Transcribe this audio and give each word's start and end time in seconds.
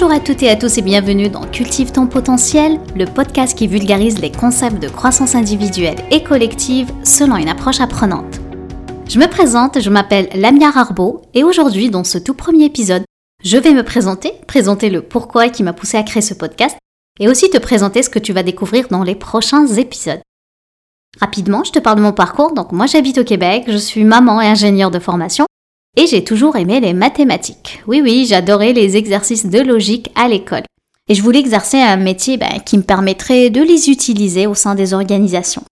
Bonjour 0.00 0.14
à 0.14 0.20
toutes 0.20 0.44
et 0.44 0.48
à 0.48 0.54
tous 0.54 0.78
et 0.78 0.82
bienvenue 0.82 1.28
dans 1.28 1.44
Cultive 1.44 1.90
ton 1.90 2.06
potentiel, 2.06 2.78
le 2.94 3.04
podcast 3.04 3.58
qui 3.58 3.66
vulgarise 3.66 4.20
les 4.20 4.30
concepts 4.30 4.80
de 4.80 4.88
croissance 4.88 5.34
individuelle 5.34 5.96
et 6.12 6.22
collective 6.22 6.88
selon 7.02 7.34
une 7.34 7.48
approche 7.48 7.80
apprenante. 7.80 8.38
Je 9.08 9.18
me 9.18 9.26
présente, 9.26 9.80
je 9.80 9.90
m'appelle 9.90 10.28
Lamia 10.36 10.70
Arbo 10.72 11.22
et 11.34 11.42
aujourd'hui 11.42 11.90
dans 11.90 12.04
ce 12.04 12.16
tout 12.16 12.34
premier 12.34 12.66
épisode, 12.66 13.02
je 13.42 13.58
vais 13.58 13.74
me 13.74 13.82
présenter, 13.82 14.34
présenter 14.46 14.88
le 14.88 15.02
pourquoi 15.02 15.48
qui 15.48 15.64
m'a 15.64 15.72
poussé 15.72 15.96
à 15.96 16.04
créer 16.04 16.22
ce 16.22 16.34
podcast 16.34 16.76
et 17.18 17.26
aussi 17.26 17.50
te 17.50 17.58
présenter 17.58 18.04
ce 18.04 18.10
que 18.10 18.20
tu 18.20 18.32
vas 18.32 18.44
découvrir 18.44 18.86
dans 18.92 19.02
les 19.02 19.16
prochains 19.16 19.66
épisodes. 19.66 20.20
Rapidement, 21.20 21.64
je 21.64 21.72
te 21.72 21.80
parle 21.80 21.96
de 21.96 22.02
mon 22.02 22.12
parcours. 22.12 22.54
Donc 22.54 22.70
moi 22.70 22.86
j'habite 22.86 23.18
au 23.18 23.24
Québec, 23.24 23.64
je 23.66 23.76
suis 23.76 24.04
maman 24.04 24.40
et 24.40 24.46
ingénieure 24.46 24.92
de 24.92 25.00
formation 25.00 25.47
et 25.98 26.06
j'ai 26.06 26.22
toujours 26.22 26.54
aimé 26.54 26.78
les 26.78 26.92
mathématiques. 26.92 27.82
Oui, 27.88 28.00
oui, 28.00 28.24
j'adorais 28.24 28.72
les 28.72 28.96
exercices 28.96 29.46
de 29.46 29.58
logique 29.58 30.12
à 30.14 30.28
l'école. 30.28 30.62
Et 31.08 31.14
je 31.16 31.22
voulais 31.22 31.40
exercer 31.40 31.78
un 31.80 31.96
métier 31.96 32.36
ben, 32.36 32.60
qui 32.64 32.78
me 32.78 32.84
permettrait 32.84 33.50
de 33.50 33.60
les 33.60 33.90
utiliser 33.90 34.46
au 34.46 34.54
sein 34.54 34.76
des 34.76 34.94
organisations. 34.94 35.64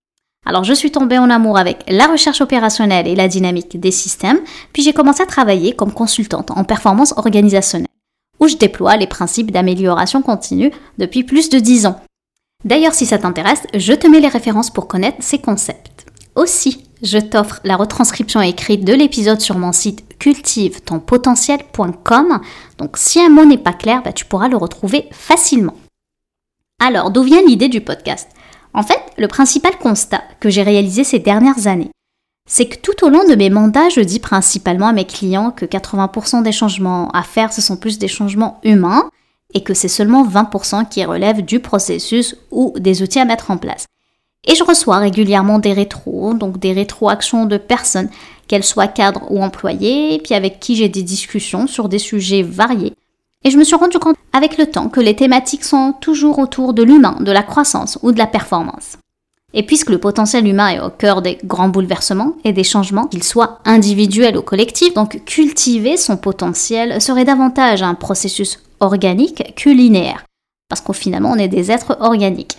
Alors 0.45 0.65
je 0.65 0.73
suis 0.73 0.91
tombée 0.91 1.19
en 1.19 1.31
amour 1.31 1.59
avec 1.59 1.85
la 1.87 2.09
recherche 2.09 2.41
opérationnelle 2.41 3.07
et 3.07 3.15
la 3.15 3.29
dynamique 3.29 3.79
des 3.79 3.93
systèmes, 3.93 4.41
puis 4.73 4.83
j'ai 4.83 4.93
commencé 4.93 5.23
à 5.23 5.27
travailler 5.27 5.75
comme 5.75 5.93
consultante 5.93 6.51
en 6.51 6.65
performance 6.65 7.15
organisationnelle, 7.17 7.87
où 8.41 8.49
je 8.49 8.57
déploie 8.57 8.97
les 8.97 9.07
principes 9.07 9.53
d'amélioration 9.53 10.23
continue 10.23 10.73
depuis 10.99 11.23
plus 11.23 11.51
de 11.51 11.61
10 11.61 11.87
ans. 11.87 12.01
D'ailleurs, 12.65 12.95
si 12.95 13.07
ça 13.07 13.19
t'intéresse, 13.19 13.63
je 13.75 13.93
te 13.93 14.09
mets 14.09 14.21
les 14.21 14.27
références 14.27 14.71
pour 14.71 14.89
connaître 14.89 15.19
ces 15.21 15.39
concepts. 15.39 16.07
Aussi, 16.35 16.86
je 17.03 17.19
t'offre 17.19 17.61
la 17.65 17.77
retranscription 17.77 18.41
écrite 18.41 18.85
de 18.85 18.93
l'épisode 18.93 19.41
sur 19.41 19.59
mon 19.59 19.73
site 19.73 20.19
cultive-ton-potentiel.com. 20.19 22.41
Donc 22.79 22.97
si 22.97 23.21
un 23.21 23.29
mot 23.29 23.45
n'est 23.45 23.59
pas 23.59 23.73
clair, 23.73 24.03
bah, 24.03 24.13
tu 24.13 24.25
pourras 24.25 24.49
le 24.49 24.57
retrouver 24.57 25.09
facilement. 25.13 25.75
Alors, 26.79 27.11
d'où 27.11 27.23
vient 27.23 27.43
l'idée 27.43 27.69
du 27.69 27.81
podcast? 27.81 28.29
En 28.75 28.83
fait, 28.83 29.01
le 29.17 29.29
principal 29.29 29.79
constat 29.79 30.23
que 30.41 30.51
j'ai 30.51 30.63
réalisé 30.63 31.05
ces 31.05 31.19
dernières 31.19 31.67
années, 31.67 31.91
c'est 32.49 32.69
que 32.69 32.77
tout 32.77 33.05
au 33.05 33.09
long 33.09 33.25
de 33.25 33.35
mes 33.35 33.51
mandats, 33.51 33.89
je 33.89 34.01
dis 34.01 34.21
principalement 34.21 34.89
à 34.89 34.93
mes 34.93 35.07
clients 35.07 35.51
que 35.51 35.65
80% 35.65 36.43
des 36.43 36.53
changements 36.53 37.09
à 37.11 37.23
faire, 37.23 37.53
ce 37.53 37.63
sont 37.63 37.77
plus 37.77 37.99
des 37.99 38.09
changements 38.09 38.61
humains 38.63 39.09
et 39.55 39.63
que 39.63 39.75
c'est 39.75 39.89
seulement 39.89 40.27
20% 40.27 40.89
qui 40.89 41.05
relèvent 41.05 41.43
du 41.43 41.61
processus 41.61 42.37
ou 42.51 42.75
des 42.79 43.03
outils 43.03 43.21
à 43.21 43.25
mettre 43.25 43.51
en 43.51 43.57
place. 43.57 43.87
Et 44.47 44.55
je 44.55 44.65
reçois 44.65 44.99
régulièrement 44.99 45.59
des 45.59 45.73
rétros, 45.73 46.35
donc 46.35 46.59
des 46.59 46.73
rétroactions 46.73 47.47
de 47.47 47.57
personnes, 47.57 48.11
qu'elles 48.49 48.65
soient 48.65 48.87
cadres 48.87 49.27
ou 49.31 49.43
employées, 49.43 50.21
puis 50.23 50.35
avec 50.35 50.61
qui 50.61 50.77
j'ai 50.77 50.89
des 50.89 51.03
discussions 51.03 51.67
sur 51.67 51.89
des 51.89 51.99
sujets 51.99 52.43
variés. 52.43 52.95
Et 53.45 53.51
je 53.51 53.59
me 53.59 53.65
suis 53.65 53.77
rendu 53.77 53.99
compte 53.99 54.17
avec 54.33 54.59
le 54.59 54.67
temps 54.67 54.89
que 54.89 55.01
les 55.01 55.17
thématiques 55.17 55.65
sont 55.65 55.95
toujours 56.01 56.39
autour 56.39 56.75
de 56.75 56.83
l'humain, 56.83 57.17
de 57.21 57.33
la 57.33 57.43
croissance 57.43 57.99
ou 58.03 58.13
de 58.13 58.19
la 58.19 58.27
performance. 58.27 58.99
Et 59.55 59.63
puisque 59.63 59.91
le 59.91 59.99
potentiel 59.99 60.47
humain 60.47 60.69
est 60.69 60.81
au 60.81 60.91
cœur 60.91 61.23
des 61.23 61.39
grands 61.45 61.69
bouleversements 61.69 62.35
et 62.45 62.53
des 62.53 62.65
changements, 62.65 63.07
qu'ils 63.07 63.23
soient 63.23 63.61
individuels 63.65 64.37
ou 64.37 64.43
collectifs, 64.43 64.95
donc 64.95 65.25
cultiver 65.25 65.97
son 65.97 66.17
potentiel 66.17 67.01
serait 67.01 67.25
davantage 67.25 67.83
un 67.83 67.95
processus 67.95 68.61
organique 68.81 69.55
que 69.57 69.71
linéaire. 69.71 70.25
Parce 70.69 70.81
qu'au 70.81 70.93
finalement, 70.93 71.31
on 71.31 71.39
est 71.39 71.49
des 71.49 71.71
êtres 71.71 71.97
organiques. 72.01 72.59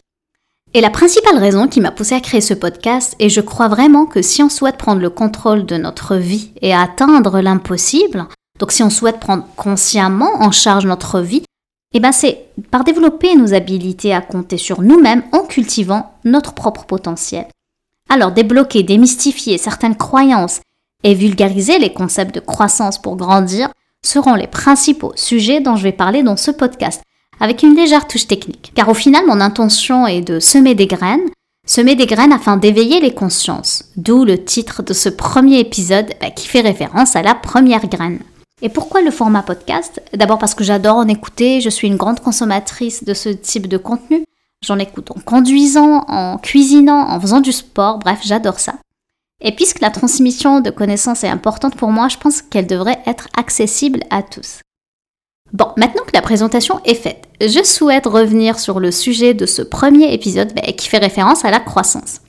Et 0.73 0.81
la 0.81 0.89
principale 0.89 1.37
raison 1.37 1.67
qui 1.67 1.79
m'a 1.79 1.91
poussé 1.91 2.13
à 2.13 2.19
créer 2.19 2.41
ce 2.41 2.53
podcast 2.53 3.15
est 3.19 3.29
je 3.29 3.41
crois 3.41 3.67
vraiment 3.67 4.05
que 4.05 4.21
si 4.21 4.43
on 4.43 4.49
souhaite 4.49 4.77
prendre 4.77 5.01
le 5.01 5.09
contrôle 5.09 5.66
de 5.66 5.78
notre 5.78 6.16
vie 6.16 6.51
et 6.61 6.73
atteindre 6.73 7.39
l'impossible, 7.39 8.28
donc 8.59 8.72
si 8.72 8.83
on 8.83 8.89
souhaite 8.89 9.19
prendre 9.19 9.45
consciemment 9.56 10.41
en 10.41 10.51
charge 10.51 10.85
notre 10.85 11.22
vie, 11.22 11.44
eh 11.94 12.00
ben 12.00 12.11
c'est 12.11 12.47
par 12.69 12.83
développer 12.83 13.35
nos 13.35 13.53
habilités 13.53 14.13
à 14.13 14.22
compter 14.22 14.57
sur 14.57 14.81
nous-mêmes 14.81 15.23
en 15.31 15.39
cultivant 15.45 16.13
notre 16.25 16.53
propre 16.53 16.85
potentiel. 16.85 17.47
Alors 18.09 18.31
débloquer, 18.31 18.83
démystifier 18.83 19.57
certaines 19.57 19.95
croyances 19.95 20.59
et 21.03 21.13
vulgariser 21.13 21.79
les 21.79 21.94
concepts 21.94 22.35
de 22.35 22.39
croissance 22.39 23.01
pour 23.01 23.16
grandir 23.16 23.69
seront 24.06 24.35
les 24.35 24.47
principaux 24.47 25.13
sujets 25.16 25.61
dont 25.61 25.75
je 25.75 25.83
vais 25.83 25.91
parler 25.91 26.23
dans 26.23 26.38
ce 26.38 26.51
podcast 26.51 27.01
avec 27.40 27.64
une 27.64 27.75
légère 27.75 28.08
touche 28.08 28.28
technique. 28.28 28.72
Car 28.75 28.90
au 28.90 28.94
final, 28.94 29.25
mon 29.25 29.42
intention 29.42 30.08
est 30.08 30.22
de 30.22 30.40
semer 30.40 30.75
des 30.75 30.88
graines, 30.88 31.30
semer 31.66 31.96
des 31.96 32.06
graines 32.06 32.34
afin 32.34 32.58
d'éveiller 32.58 33.00
les 33.00 33.14
consciences, 33.14 33.86
d'où 33.96 34.25
le 34.25 34.44
titre 34.44 34.84
de 34.84 34.94
ce 34.94 35.09
premier 35.09 35.59
épisode 35.59 36.14
bah, 36.22 36.31
qui 36.31 36.48
fait 36.48 36.62
référence 36.62 37.16
à 37.16 37.22
la 37.22 37.36
première 37.36 37.88
graine. 37.88 38.20
Et 38.62 38.70
pourquoi 38.70 39.02
le 39.02 39.12
format 39.12 39.44
podcast? 39.44 40.02
D'abord 40.14 40.40
parce 40.40 40.56
que 40.56 40.64
j'adore 40.64 40.98
en 40.98 41.08
écouter, 41.08 41.62
je 41.62 41.70
suis 41.70 41.88
une 41.88 41.98
grande 41.98 42.22
consommatrice 42.22 43.03
de 43.03 43.14
ce 43.14 43.30
type 43.30 43.68
de 43.68 43.78
contenu. 43.78 44.24
J'en 44.66 44.80
écoute 44.80 45.12
en 45.12 45.19
conduisant, 45.19 46.04
en 46.08 46.40
cuisinant, 46.40 47.08
en 47.08 47.19
faisant 47.19 47.42
du 47.42 47.52
sport, 47.52 48.00
bref, 48.00 48.22
j'adore 48.24 48.59
ça. 48.59 48.74
Et 49.42 49.52
puisque 49.52 49.81
la 49.81 49.92
transmission 49.92 50.62
de 50.62 50.72
connaissances 50.72 51.24
est 51.24 51.30
importante 51.30 51.75
pour 51.75 51.92
moi, 51.92 52.08
je 52.08 52.18
pense 52.18 52.42
qu'elle 52.42 52.66
devrait 52.66 53.00
être 53.06 53.28
accessible 53.38 54.00
à 54.09 54.24
tous. 54.24 54.62
Bon, 55.53 55.68
maintenant 55.78 56.03
que 56.06 56.12
la 56.13 56.22
présentation 56.22 56.81
est 56.84 56.96
faite, 56.96 57.24
je 57.40 57.63
souhaite 57.63 58.06
revenir 58.06 58.59
sur 58.59 58.80
le 58.80 58.91
sujet 58.91 59.34
de 59.34 59.46
ce 59.46 59.62
premier 59.62 60.13
épisode 60.13 60.53
bah, 60.53 60.74
qui 60.74 60.90
fait 60.90 60.97
référence 60.97 61.46
à 61.46 61.52
la 61.52 61.59
croissance. 61.59 62.19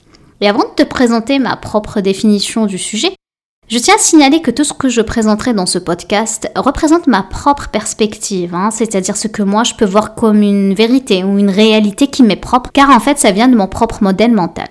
Et 0.41 0.47
avant 0.47 0.63
de 0.63 0.73
te 0.75 0.83
présenter 0.83 1.37
ma 1.37 1.57
propre 1.57 1.99
définition 1.99 2.65
du 2.65 2.77
sujet, 2.77 3.13
je 3.67 3.77
tiens 3.77 3.95
à 3.95 3.99
signaler 3.99 4.41
que 4.41 4.51
tout 4.51 4.63
ce 4.63 4.73
que 4.73 4.89
je 4.89 5.01
présenterai 5.01 5.53
dans 5.53 5.65
ce 5.65 5.77
podcast 5.77 6.49
représente 6.55 7.07
ma 7.07 7.21
propre 7.21 7.67
perspective, 7.67 8.55
hein, 8.55 8.71
c'est-à-dire 8.71 9.17
ce 9.17 9.27
que 9.27 9.43
moi 9.43 9.63
je 9.63 9.75
peux 9.75 9.85
voir 9.85 10.15
comme 10.15 10.41
une 10.41 10.73
vérité 10.73 11.23
ou 11.23 11.37
une 11.37 11.51
réalité 11.51 12.07
qui 12.07 12.23
m'est 12.23 12.35
propre, 12.35 12.71
car 12.73 12.89
en 12.89 12.99
fait 12.99 13.19
ça 13.19 13.31
vient 13.31 13.49
de 13.49 13.57
mon 13.57 13.67
propre 13.67 14.01
modèle 14.01 14.31
mental. 14.31 14.69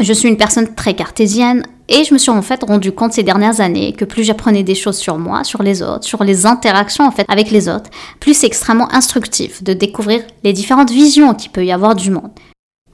Je 0.00 0.12
suis 0.12 0.28
une 0.28 0.36
personne 0.36 0.74
très 0.74 0.94
cartésienne 0.94 1.62
et 1.90 2.04
je 2.04 2.14
me 2.14 2.18
suis 2.18 2.30
en 2.30 2.40
fait 2.40 2.62
rendu 2.62 2.92
compte 2.92 3.12
ces 3.12 3.24
dernières 3.24 3.60
années 3.60 3.92
que 3.92 4.04
plus 4.04 4.24
j'apprenais 4.24 4.62
des 4.62 4.74
choses 4.74 4.96
sur 4.96 5.18
moi, 5.18 5.44
sur 5.44 5.62
les 5.62 5.82
autres, 5.82 6.04
sur 6.04 6.24
les 6.24 6.46
interactions 6.46 7.04
en 7.04 7.10
fait 7.10 7.26
avec 7.28 7.50
les 7.50 7.68
autres, 7.68 7.90
plus 8.20 8.32
c'est 8.34 8.46
extrêmement 8.46 8.90
instructif 8.94 9.62
de 9.62 9.72
découvrir 9.72 10.22
les 10.44 10.52
différentes 10.52 10.90
visions 10.90 11.34
qu'il 11.34 11.50
peut 11.50 11.66
y 11.66 11.72
avoir 11.72 11.94
du 11.94 12.10
monde. 12.10 12.30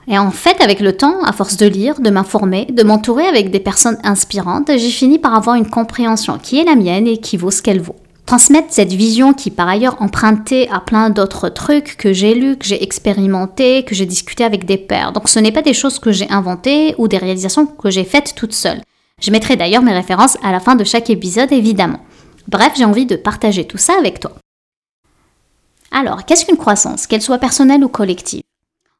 Et 0.08 0.18
en 0.18 0.30
fait, 0.30 0.60
avec 0.60 0.78
le 0.78 0.96
temps, 0.96 1.22
à 1.24 1.32
force 1.32 1.56
de 1.56 1.66
lire, 1.66 2.00
de 2.00 2.10
m'informer, 2.10 2.66
de 2.66 2.84
m'entourer 2.84 3.26
avec 3.26 3.50
des 3.50 3.58
personnes 3.58 3.98
inspirantes, 4.04 4.70
j'ai 4.76 4.90
fini 4.90 5.18
par 5.18 5.34
avoir 5.34 5.56
une 5.56 5.68
compréhension 5.68 6.38
qui 6.40 6.60
est 6.60 6.64
la 6.64 6.76
mienne 6.76 7.08
et 7.08 7.18
qui 7.18 7.36
vaut 7.36 7.50
ce 7.50 7.60
qu'elle 7.60 7.80
vaut 7.80 7.96
transmettre 8.26 8.69
cette 8.70 8.92
vision 8.92 9.32
qui 9.32 9.50
par 9.50 9.69
ailleurs 9.69 10.03
empruntée 10.03 10.69
à 10.70 10.81
plein 10.81 11.10
d'autres 11.10 11.48
trucs 11.48 11.97
que 11.97 12.12
j'ai 12.12 12.34
lus, 12.34 12.56
que 12.56 12.66
j'ai 12.66 12.82
expérimenté, 12.82 13.84
que 13.84 13.94
j'ai 13.94 14.04
discuté 14.04 14.44
avec 14.44 14.66
des 14.66 14.76
pairs. 14.76 15.12
Donc 15.12 15.28
ce 15.28 15.38
n'est 15.38 15.53
pas 15.53 15.62
des 15.62 15.72
choses 15.72 16.00
que 16.00 16.12
j'ai 16.12 16.28
inventées 16.28 16.94
ou 16.98 17.06
des 17.09 17.19
réalisations 17.19 17.66
que 17.66 17.91
j'ai 17.91 18.04
faites 18.04 18.34
toute 18.34 18.53
seule. 18.53 18.82
Je 19.22 19.31
mettrai 19.31 19.56
d'ailleurs 19.56 19.82
mes 19.82 19.94
références 19.94 20.36
à 20.42 20.53
la 20.53 20.60
fin 20.60 20.75
de 20.75 20.84
chaque 20.84 21.09
épisode 21.09 21.53
évidemment. 21.53 22.00
Bref, 22.48 22.72
j'ai 22.76 22.84
envie 22.84 23.06
de 23.06 23.16
partager 23.16 23.65
tout 23.65 23.78
ça 23.78 23.94
avec 23.98 24.20
toi. 24.20 24.32
Alors, 25.91 26.25
qu'est-ce 26.25 26.44
qu'une 26.44 26.56
croissance, 26.56 27.06
qu'elle 27.06 27.22
soit 27.22 27.38
personnelle 27.38 27.84
ou 27.84 27.88
collective? 27.88 28.42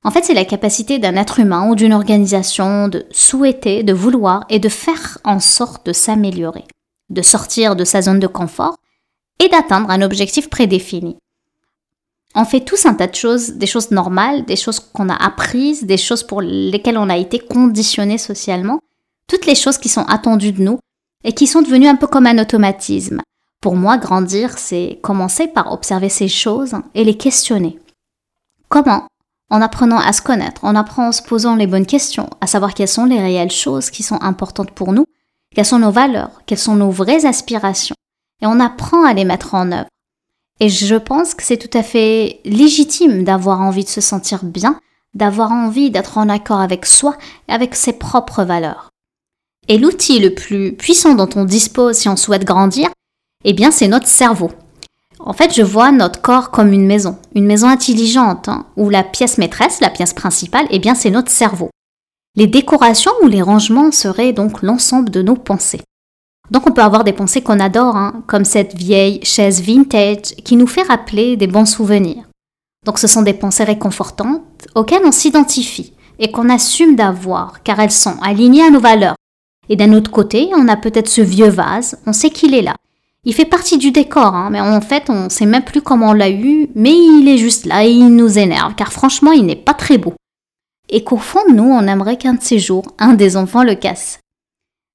En 0.05 0.11
fait, 0.11 0.25
c'est 0.25 0.35
la 0.35 0.45
capacité 0.45 0.99
d'un 0.99 1.17
être 1.17 1.41
humain 1.41 1.69
ou 1.69 1.75
d'une 1.75 1.93
organisation 1.93 2.89
de 2.89 3.07
souhaiter, 3.11 3.83
de 3.83 3.93
vouloir 3.93 4.45
et 4.49 4.61
de 4.61 4.69
faire 4.69 5.19
en 5.25 5.41
sorte 5.41 5.85
de 5.87 5.93
s'améliorer, 5.93 6.65
de 7.11 7.23
sortir 7.23 7.75
de 7.77 7.85
sa 7.85 8.03
zone 8.03 8.21
de 8.21 8.29
confort 8.29 8.77
et 9.39 9.49
d'atteindre 9.49 9.91
un 9.91 10.03
objectif 10.03 10.49
prédéfini. 10.49 11.17
On 12.35 12.45
fait 12.45 12.61
tous 12.61 12.85
un 12.85 12.95
tas 12.95 13.07
de 13.07 13.15
choses, 13.15 13.55
des 13.55 13.67
choses 13.67 13.91
normales, 13.91 14.45
des 14.45 14.57
choses 14.57 14.79
qu'on 14.79 15.09
a 15.09 15.15
apprises, 15.15 15.85
des 15.85 15.97
choses 15.97 16.23
pour 16.23 16.43
lesquelles 16.43 16.99
on 16.99 17.09
a 17.09 17.17
été 17.17 17.39
conditionné 17.39 18.19
socialement, 18.19 18.79
toutes 19.27 19.47
les 19.47 19.55
choses 19.55 19.79
qui 19.79 19.89
sont 19.89 20.05
attendues 20.05 20.53
de 20.53 20.63
nous 20.63 20.79
et 21.25 21.33
qui 21.33 21.47
sont 21.47 21.63
devenues 21.63 21.89
un 21.89 21.97
peu 21.97 22.07
comme 22.07 22.27
un 22.27 22.39
automatisme. 22.39 23.23
Pour 23.63 23.75
moi, 23.75 23.97
grandir, 23.97 24.59
c'est 24.59 25.01
commencer 25.03 25.49
par 25.49 25.73
observer 25.73 26.09
ces 26.09 26.29
choses 26.29 26.75
et 26.95 27.05
les 27.05 27.17
questionner. 27.17 27.79
Comment? 28.69 29.07
En 29.49 29.63
apprenant 29.63 29.99
à 29.99 30.13
se 30.13 30.23
connaître, 30.23 30.65
en 30.65 30.75
apprenant 30.75 31.09
en 31.09 31.13
se 31.13 31.23
posant 31.23 31.57
les 31.57 31.67
bonnes 31.67 31.87
questions, 31.87 32.29
à 32.41 32.47
savoir 32.47 32.75
quelles 32.75 32.87
sont 32.87 33.07
les 33.07 33.21
réelles 33.21 33.51
choses 33.51 33.91
qui 33.91 34.03
sont 34.03 34.21
importantes 34.21 34.73
pour 34.73 34.93
nous, 34.93 35.07
quelles 35.55 35.65
sont 35.65 35.79
nos 35.79 35.91
valeurs, 35.91 36.43
quelles 36.47 36.59
sont 36.59 36.77
nos 36.77 36.91
vraies 36.91 37.25
aspirations 37.25 37.96
et 38.43 38.47
on 38.47 38.61
apprend 38.61 39.05
à 39.05 39.15
les 39.15 39.25
mettre 39.25 39.55
en 39.55 39.73
œuvre. 39.73 39.89
Et 40.61 40.69
je 40.69 40.97
pense 40.97 41.35
que 41.35 41.43
c'est 41.43 41.59
tout 41.59 41.77
à 41.77 41.83
fait 41.83 42.41
légitime 42.45 43.25
d'avoir 43.25 43.61
envie 43.61 43.85
de 43.85 43.89
se 43.89 44.01
sentir 44.01 44.45
bien, 44.45 44.81
d'avoir 45.15 45.53
envie 45.53 45.91
d'être 45.91 46.19
en 46.19 46.29
accord 46.29 46.61
avec 46.61 46.87
soi 46.87 47.17
et 47.49 47.53
avec 47.53 47.75
ses 47.75 47.93
propres 47.93 48.45
valeurs. 48.45 48.91
Et 49.69 49.79
l'outil 49.79 50.21
le 50.21 50.35
plus 50.35 50.73
puissant 50.75 51.15
dont 51.15 51.29
on 51.35 51.45
dispose 51.45 51.97
si 51.97 52.09
on 52.09 52.17
souhaite 52.17 52.45
grandir, 52.45 52.89
eh 53.45 53.53
bien 53.53 53.71
c'est 53.71 53.89
notre 53.89 54.07
cerveau. 54.07 54.51
En 55.19 55.33
fait, 55.33 55.53
je 55.55 55.63
vois 55.63 55.93
notre 55.93 56.21
corps 56.21 56.51
comme 56.51 56.73
une 56.73 56.87
maison, 56.87 57.19
une 57.35 57.47
maison 57.47 57.69
intelligente, 57.69 58.49
hein, 58.49 58.67
où 58.77 58.91
la 58.91 59.03
pièce 59.03 59.39
maîtresse, 59.39 59.81
la 59.81 59.91
pièce 59.91 60.13
principale, 60.13 60.67
eh 60.71 60.79
bien 60.79 60.95
c'est 60.95 61.11
notre 61.11 61.31
cerveau. 61.31 61.71
Les 62.37 62.47
décorations 62.47 63.13
ou 63.23 63.29
les 63.29 63.43
rangements 63.43 63.91
seraient 63.91 64.35
donc 64.35 64.63
l'ensemble 64.63 65.11
de 65.11 65.23
nos 65.23 65.37
pensées. 65.37 65.81
Donc 66.51 66.69
on 66.69 66.73
peut 66.73 66.83
avoir 66.83 67.05
des 67.05 67.13
pensées 67.13 67.43
qu'on 67.43 67.61
adore, 67.61 67.97
hein, 67.97 68.23
comme 68.27 68.45
cette 68.45 68.75
vieille 68.75 69.21
chaise 69.25 69.63
vintage 69.63 70.35
qui 70.45 70.57
nous 70.57 70.67
fait 70.67 70.83
rappeler 70.83 71.37
des 71.37 71.47
bons 71.47 71.67
souvenirs. 71.67 72.25
Donc 72.85 72.99
ce 72.99 73.09
sont 73.09 73.23
des 73.23 73.35
pensées 73.35 73.65
réconfortantes 73.65 74.43
auxquelles 74.75 75.05
on 75.05 75.13
s'identifie 75.13 75.93
et 76.19 76.31
qu'on 76.31 76.49
assume 76.49 76.95
d'avoir 76.95 77.63
car 77.65 77.81
elles 77.81 77.91
sont 77.91 78.17
alignées 78.23 78.65
à 78.65 78.71
nos 78.71 78.81
valeurs. 78.81 79.17
Et 79.69 79.75
d'un 79.75 79.93
autre 79.93 80.13
côté, 80.13 80.51
on 80.55 80.69
a 80.69 80.77
peut-être 80.77 81.09
ce 81.09 81.21
vieux 81.21 81.49
vase, 81.49 81.99
on 82.07 82.13
sait 82.13 82.31
qu'il 82.31 82.55
est 82.55 82.63
là. 82.63 82.77
Il 83.25 83.35
fait 83.35 83.45
partie 83.45 83.77
du 83.77 83.91
décor, 83.91 84.37
hein, 84.37 84.51
mais 84.53 84.61
en 84.61 84.81
fait 84.81 85.11
on 85.11 85.25
ne 85.25 85.29
sait 85.29 85.47
même 85.47 85.65
plus 85.65 85.83
comment 85.83 86.11
on 86.11 86.13
l'a 86.13 86.31
eu, 86.31 86.69
mais 86.77 86.93
il 86.93 87.29
est 87.29 87.39
juste 87.39 87.67
là 87.67 87.85
et 87.85 87.91
il 87.91 88.15
nous 88.15 88.39
énerve 88.39 88.77
car 88.77 88.93
franchement 88.93 89.33
il 89.33 89.45
n'est 89.45 89.57
pas 89.57 89.75
très 89.75 89.99
beau. 89.99 90.15
Et 90.89 91.03
qu'au 91.03 91.17
fond 91.17 91.41
de 91.49 91.55
nous, 91.55 91.65
on 91.65 91.89
aimerait 91.89 92.17
qu'un 92.17 92.35
de 92.35 92.43
ces 92.43 92.61
jours, 92.61 92.85
un 93.01 93.15
des 93.15 93.37
enfants 93.37 93.65
le 93.65 93.75
casse. 93.75 94.21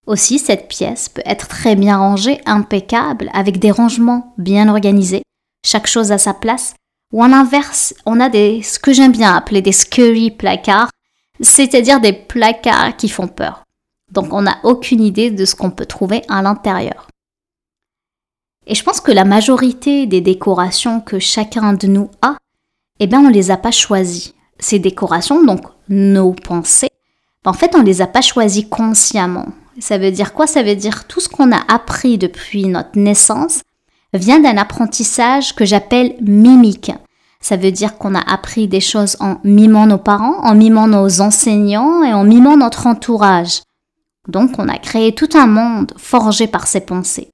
Aussi, 0.08 0.40
cette 0.40 0.68
pièce 0.68 1.10
peut 1.10 1.22
être 1.26 1.48
très 1.48 1.76
bien 1.76 1.98
rangée, 1.98 2.42
impeccable, 2.46 3.30
avec 3.34 3.60
des 3.60 3.72
rangements 3.72 4.34
bien 4.38 4.68
organisés, 4.68 5.22
chaque 5.66 5.88
chose 5.88 6.12
à 6.12 6.18
sa 6.18 6.34
place, 6.34 6.74
ou 7.14 7.24
à 7.24 7.28
l'inverse, 7.28 7.94
on 8.06 8.20
a 8.20 8.30
des, 8.30 8.64
ce 8.64 8.80
que 8.80 8.94
j'aime 8.94 9.12
bien 9.12 9.36
appeler 9.36 9.62
des 9.62 9.72
scary 9.72 10.32
placards, 10.32 10.90
c'est-à-dire 11.40 12.00
des 12.00 12.14
placards 12.14 12.96
qui 12.98 13.10
font 13.10 13.28
peur. 13.28 13.64
Donc 14.12 14.34
on 14.34 14.42
n'a 14.42 14.58
aucune 14.64 15.02
idée 15.02 15.32
de 15.32 15.46
ce 15.46 15.56
qu'on 15.56 15.72
peut 15.72 15.86
trouver 15.86 16.24
à 16.30 16.42
l'intérieur. 16.42 17.08
Et 18.68 18.76
je 18.76 18.84
pense 18.84 19.02
que 19.02 19.12
la 19.12 19.26
majorité 19.26 20.06
des 20.06 20.22
décorations 20.22 21.02
que 21.02 21.20
chacun 21.20 21.74
de 21.74 21.88
nous 21.88 22.10
a, 22.22 22.38
eh 23.00 23.08
bien 23.08 23.20
on 23.20 23.30
ne 23.30 23.34
les 23.34 23.52
a 23.52 23.58
pas 23.58 23.72
choisies. 23.72 24.34
Ces 24.60 24.80
décorations, 24.80 25.44
donc 25.44 25.62
nos 25.90 26.34
pensées, 26.34 26.92
en 27.46 27.54
fait 27.54 27.76
on 27.76 27.80
ne 27.80 27.86
les 27.86 28.02
a 28.02 28.08
pas 28.08 28.22
choisies 28.22 28.70
consciemment. 28.70 29.48
Ça 29.82 29.98
veut 29.98 30.12
dire 30.12 30.34
quoi? 30.34 30.48
Ça 30.48 30.64
veut 30.64 30.76
dire 30.76 31.08
tout 31.08 31.20
ce 31.20 31.28
qu'on 31.28 31.52
a 31.52 31.62
appris 31.68 32.18
depuis 32.18 32.68
notre 32.68 32.98
naissance 32.98 33.62
vient 34.14 34.40
d'un 34.40 34.58
apprentissage 34.58 35.56
que 35.56 35.66
j'appelle 35.66 36.16
mimique. 36.22 36.92
Ça 37.40 37.58
veut 37.58 37.72
dire 37.72 37.98
qu'on 37.98 38.14
a 38.14 38.20
appris 38.20 38.68
des 38.68 38.80
choses 38.80 39.18
en 39.20 39.38
mimant 39.44 39.88
nos 39.88 39.98
parents, 39.98 40.38
en 40.44 40.54
mimant 40.54 40.88
nos 40.88 41.22
enseignants 41.22 42.04
et 42.04 42.14
en 42.14 42.24
mimant 42.24 42.58
notre 42.58 42.86
entourage. 42.86 43.62
Donc 44.28 44.60
on 44.60 44.70
a 44.70 44.78
créé 44.78 45.16
tout 45.16 45.30
un 45.34 45.48
monde 45.48 45.94
forgé 45.98 46.46
par 46.46 46.68
ces 46.68 46.82
pensées. 46.82 47.32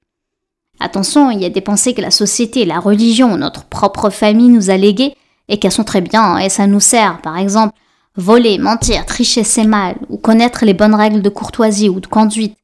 Attention, 0.80 1.32
il 1.32 1.42
y 1.42 1.46
a 1.46 1.50
des 1.50 1.62
pensées 1.62 1.94
que 1.94 2.02
la 2.02 2.12
société, 2.12 2.64
la 2.64 2.80
religion, 2.80 3.36
notre 3.36 3.66
propre 3.66 4.10
famille 4.10 4.50
nous 4.50 4.70
a 4.70 4.78
léguées 4.78 5.16
et 5.50 5.58
qu'elles 5.58 5.72
sont 5.72 5.84
très 5.84 6.02
bien 6.02 6.38
et 6.38 6.50
ça 6.50 6.68
nous 6.68 6.80
sert. 6.80 7.20
Par 7.22 7.38
exemple, 7.38 7.74
voler, 8.18 8.58
mentir, 8.58 9.06
tricher, 9.06 9.44
c'est 9.44 9.64
mal, 9.64 9.96
ou 10.10 10.18
connaître 10.18 10.66
les 10.66 10.74
bonnes 10.74 10.96
règles 10.96 11.22
de 11.22 11.30
courtoisie 11.30 11.90
ou 11.90 12.00
de 12.00 12.08
conduite. 12.08 12.58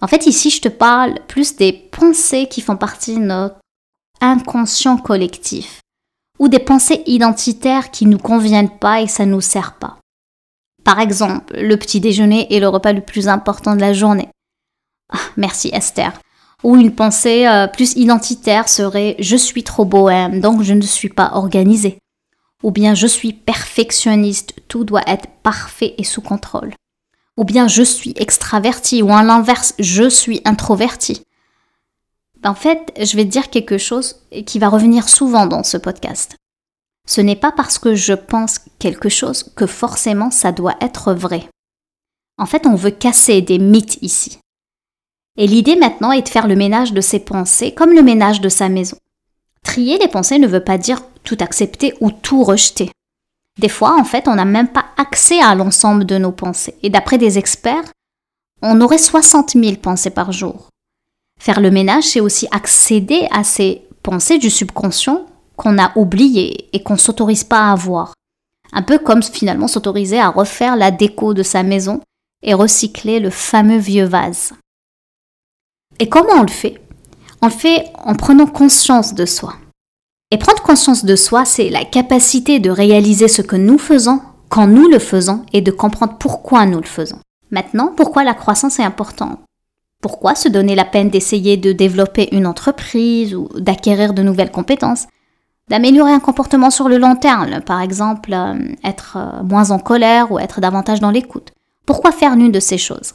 En 0.00 0.06
fait, 0.06 0.26
ici, 0.26 0.50
je 0.50 0.60
te 0.60 0.68
parle 0.68 1.14
plus 1.26 1.56
des 1.56 1.72
pensées 1.72 2.46
qui 2.48 2.60
font 2.60 2.76
partie 2.76 3.16
de 3.16 3.24
notre 3.24 3.56
inconscient 4.20 4.96
collectif, 4.96 5.80
ou 6.38 6.48
des 6.48 6.58
pensées 6.58 7.02
identitaires 7.06 7.90
qui 7.90 8.06
nous 8.06 8.18
conviennent 8.18 8.78
pas 8.78 9.00
et 9.02 9.08
ça 9.08 9.26
nous 9.26 9.40
sert 9.40 9.74
pas. 9.74 9.98
Par 10.84 11.00
exemple, 11.00 11.56
le 11.58 11.76
petit 11.76 12.00
déjeuner 12.00 12.54
est 12.54 12.60
le 12.60 12.68
repas 12.68 12.92
le 12.92 13.00
plus 13.00 13.28
important 13.28 13.74
de 13.74 13.80
la 13.80 13.92
journée. 13.92 14.28
Ah, 15.12 15.18
merci 15.36 15.68
Esther. 15.72 16.12
Ou 16.62 16.76
une 16.76 16.94
pensée 16.94 17.46
euh, 17.46 17.66
plus 17.66 17.94
identitaire 17.96 18.68
serait 18.68 19.16
je 19.18 19.36
suis 19.36 19.64
trop 19.64 19.84
bohème, 19.84 20.40
donc 20.40 20.62
je 20.62 20.72
ne 20.72 20.82
suis 20.82 21.08
pas 21.08 21.32
organisée. 21.34 21.98
Ou 22.66 22.70
bien 22.70 22.94
je 22.94 23.06
suis 23.06 23.32
perfectionniste, 23.32 24.52
tout 24.68 24.84
doit 24.84 25.08
être 25.08 25.28
parfait 25.42 25.94
et 25.96 26.04
sous 26.04 26.20
contrôle 26.20 26.74
ou 27.36 27.44
bien 27.44 27.68
je 27.68 27.82
suis 27.82 28.14
extraverti, 28.16 29.02
ou 29.02 29.12
à 29.12 29.22
l'inverse, 29.22 29.74
je 29.78 30.08
suis 30.08 30.40
introverti. 30.44 31.22
Ben, 32.40 32.50
en 32.50 32.54
fait, 32.54 32.92
je 32.98 33.16
vais 33.16 33.24
te 33.24 33.30
dire 33.30 33.50
quelque 33.50 33.78
chose 33.78 34.22
qui 34.46 34.58
va 34.58 34.68
revenir 34.68 35.08
souvent 35.08 35.46
dans 35.46 35.62
ce 35.62 35.76
podcast. 35.76 36.36
Ce 37.06 37.20
n'est 37.20 37.36
pas 37.36 37.52
parce 37.52 37.78
que 37.78 37.94
je 37.94 38.14
pense 38.14 38.58
quelque 38.78 39.08
chose 39.08 39.52
que 39.54 39.66
forcément 39.66 40.30
ça 40.30 40.50
doit 40.50 40.76
être 40.80 41.12
vrai. 41.12 41.48
En 42.38 42.46
fait, 42.46 42.66
on 42.66 42.74
veut 42.74 42.90
casser 42.90 43.42
des 43.42 43.58
mythes 43.58 43.98
ici. 44.02 44.38
Et 45.38 45.46
l'idée 45.46 45.76
maintenant 45.76 46.12
est 46.12 46.22
de 46.22 46.28
faire 46.28 46.48
le 46.48 46.56
ménage 46.56 46.92
de 46.92 47.00
ses 47.00 47.20
pensées 47.20 47.72
comme 47.72 47.92
le 47.92 48.02
ménage 48.02 48.40
de 48.40 48.48
sa 48.48 48.68
maison. 48.68 48.96
Trier 49.66 49.98
les 49.98 50.06
pensées 50.06 50.38
ne 50.38 50.46
veut 50.46 50.62
pas 50.62 50.78
dire 50.78 51.02
tout 51.24 51.36
accepter 51.40 51.92
ou 52.00 52.12
tout 52.12 52.44
rejeter. 52.44 52.92
Des 53.58 53.68
fois, 53.68 53.98
en 53.98 54.04
fait, 54.04 54.28
on 54.28 54.36
n'a 54.36 54.44
même 54.44 54.68
pas 54.68 54.84
accès 54.96 55.40
à 55.40 55.56
l'ensemble 55.56 56.04
de 56.04 56.18
nos 56.18 56.30
pensées. 56.30 56.76
Et 56.84 56.88
d'après 56.88 57.18
des 57.18 57.36
experts, 57.36 57.82
on 58.62 58.80
aurait 58.80 58.96
60 58.96 59.54
000 59.54 59.76
pensées 59.76 60.10
par 60.10 60.30
jour. 60.30 60.68
Faire 61.40 61.60
le 61.60 61.72
ménage, 61.72 62.04
c'est 62.04 62.20
aussi 62.20 62.46
accéder 62.52 63.26
à 63.32 63.42
ces 63.42 63.82
pensées 64.04 64.38
du 64.38 64.50
subconscient 64.50 65.26
qu'on 65.56 65.80
a 65.80 65.90
oubliées 65.98 66.68
et 66.72 66.84
qu'on 66.84 66.94
ne 66.94 66.98
s'autorise 66.98 67.42
pas 67.42 67.68
à 67.68 67.72
avoir. 67.72 68.14
Un 68.72 68.82
peu 68.82 68.98
comme 68.98 69.22
finalement 69.22 69.66
s'autoriser 69.66 70.20
à 70.20 70.28
refaire 70.28 70.76
la 70.76 70.92
déco 70.92 71.34
de 71.34 71.42
sa 71.42 71.64
maison 71.64 72.00
et 72.42 72.54
recycler 72.54 73.18
le 73.18 73.30
fameux 73.30 73.78
vieux 73.78 74.04
vase. 74.04 74.52
Et 75.98 76.08
comment 76.08 76.34
on 76.34 76.42
le 76.42 76.48
fait? 76.48 76.80
On 77.42 77.46
le 77.46 77.52
fait 77.52 77.86
en 78.04 78.14
prenant 78.14 78.46
conscience 78.46 79.14
de 79.14 79.26
soi. 79.26 79.54
Et 80.30 80.38
prendre 80.38 80.62
conscience 80.62 81.04
de 81.04 81.16
soi, 81.16 81.44
c'est 81.44 81.70
la 81.70 81.84
capacité 81.84 82.58
de 82.58 82.70
réaliser 82.70 83.28
ce 83.28 83.42
que 83.42 83.56
nous 83.56 83.78
faisons 83.78 84.20
quand 84.48 84.66
nous 84.66 84.88
le 84.88 84.98
faisons 84.98 85.44
et 85.52 85.60
de 85.60 85.70
comprendre 85.70 86.16
pourquoi 86.18 86.66
nous 86.66 86.78
le 86.78 86.86
faisons. 86.86 87.18
Maintenant, 87.50 87.92
pourquoi 87.96 88.24
la 88.24 88.34
croissance 88.34 88.78
est 88.78 88.84
importante? 88.84 89.38
Pourquoi 90.02 90.34
se 90.34 90.48
donner 90.48 90.74
la 90.74 90.84
peine 90.84 91.10
d'essayer 91.10 91.56
de 91.56 91.72
développer 91.72 92.28
une 92.32 92.46
entreprise 92.46 93.34
ou 93.34 93.48
d'acquérir 93.56 94.14
de 94.14 94.22
nouvelles 94.22 94.50
compétences? 94.50 95.06
D'améliorer 95.68 96.12
un 96.12 96.20
comportement 96.20 96.70
sur 96.70 96.88
le 96.88 96.98
long 96.98 97.16
terme, 97.16 97.60
par 97.60 97.80
exemple 97.80 98.32
euh, 98.32 98.54
être 98.84 99.16
euh, 99.16 99.42
moins 99.42 99.72
en 99.72 99.80
colère 99.80 100.30
ou 100.30 100.38
être 100.38 100.60
davantage 100.60 101.00
dans 101.00 101.10
l'écoute. 101.10 101.52
Pourquoi 101.86 102.12
faire 102.12 102.36
l'une 102.36 102.52
de 102.52 102.60
ces 102.60 102.78
choses? 102.78 103.14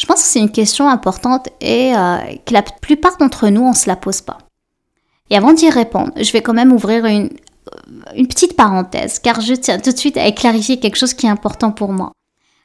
Je 0.00 0.06
pense 0.06 0.22
que 0.22 0.28
c'est 0.28 0.40
une 0.40 0.50
question 0.50 0.88
importante 0.88 1.50
et 1.60 1.94
euh, 1.94 2.16
que 2.46 2.54
la 2.54 2.62
plupart 2.62 3.18
d'entre 3.18 3.48
nous, 3.48 3.60
on 3.60 3.70
ne 3.70 3.76
se 3.76 3.86
la 3.86 3.96
pose 3.96 4.22
pas. 4.22 4.38
Et 5.28 5.36
avant 5.36 5.52
d'y 5.52 5.68
répondre, 5.68 6.10
je 6.16 6.32
vais 6.32 6.40
quand 6.40 6.54
même 6.54 6.72
ouvrir 6.72 7.04
une, 7.04 7.28
petite 8.26 8.56
parenthèse, 8.56 9.18
car 9.18 9.42
je 9.42 9.52
tiens 9.52 9.78
tout 9.78 9.92
de 9.92 9.98
suite 9.98 10.16
à 10.16 10.32
clarifier 10.32 10.80
quelque 10.80 10.96
chose 10.96 11.12
qui 11.12 11.26
est 11.26 11.30
important 11.30 11.70
pour 11.70 11.92
moi. 11.92 12.12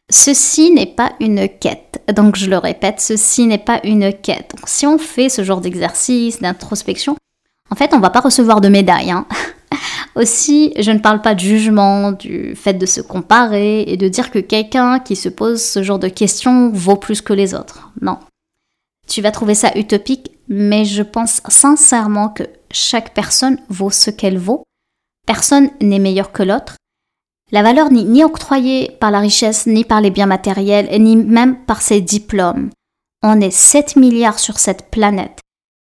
Ceci 0.09 0.71
n'est 0.71 0.85
pas 0.85 1.11
une 1.19 1.49
quête. 1.49 2.01
Donc 2.15 2.37
je 2.37 2.49
le 2.49 2.57
répète, 2.57 3.01
ceci 3.01 3.47
n'est 3.47 3.57
pas 3.57 3.81
une 3.83 4.13
quête. 4.13 4.53
Donc 4.55 4.69
si 4.69 4.87
on 4.87 4.97
fait 4.97 5.27
ce 5.27 5.43
genre 5.43 5.59
d'exercice, 5.59 6.39
d'introspection, 6.39 7.17
en 7.69 7.75
fait, 7.75 7.93
on 7.93 7.99
va 7.99 8.11
pas 8.11 8.21
recevoir 8.21 8.61
de 8.61 8.69
médaille. 8.69 9.11
Hein. 9.11 9.25
Aussi, 10.15 10.73
je 10.79 10.91
ne 10.91 10.99
parle 10.99 11.21
pas 11.21 11.35
de 11.35 11.41
jugement, 11.41 12.13
du 12.13 12.55
fait 12.55 12.73
de 12.73 12.85
se 12.85 13.01
comparer 13.01 13.81
et 13.81 13.97
de 13.97 14.07
dire 14.07 14.31
que 14.31 14.39
quelqu'un 14.39 14.99
qui 14.99 15.17
se 15.17 15.27
pose 15.27 15.61
ce 15.61 15.83
genre 15.83 15.99
de 15.99 16.07
questions 16.07 16.69
vaut 16.69 16.95
plus 16.95 17.21
que 17.21 17.33
les 17.33 17.53
autres. 17.53 17.91
Non. 18.01 18.19
Tu 19.07 19.21
vas 19.21 19.31
trouver 19.31 19.55
ça 19.55 19.77
utopique, 19.77 20.31
mais 20.47 20.85
je 20.85 21.03
pense 21.03 21.41
sincèrement 21.49 22.29
que 22.29 22.43
chaque 22.71 23.13
personne 23.13 23.59
vaut 23.69 23.91
ce 23.91 24.09
qu'elle 24.09 24.37
vaut. 24.37 24.63
Personne 25.27 25.69
n'est 25.81 25.99
meilleur 25.99 26.31
que 26.31 26.43
l'autre. 26.43 26.77
La 27.51 27.61
valeur 27.61 27.91
n'est 27.91 28.03
ni 28.03 28.23
octroyée 28.23 28.91
par 28.99 29.11
la 29.11 29.19
richesse, 29.19 29.67
ni 29.67 29.83
par 29.83 30.01
les 30.01 30.11
biens 30.11 30.25
matériels, 30.25 30.89
ni 31.01 31.15
même 31.15 31.57
par 31.65 31.81
ses 31.81 31.99
diplômes. 32.01 32.69
On 33.21 33.41
est 33.41 33.51
7 33.51 33.97
milliards 33.97 34.39
sur 34.39 34.59
cette 34.59 34.89
planète, 34.89 35.39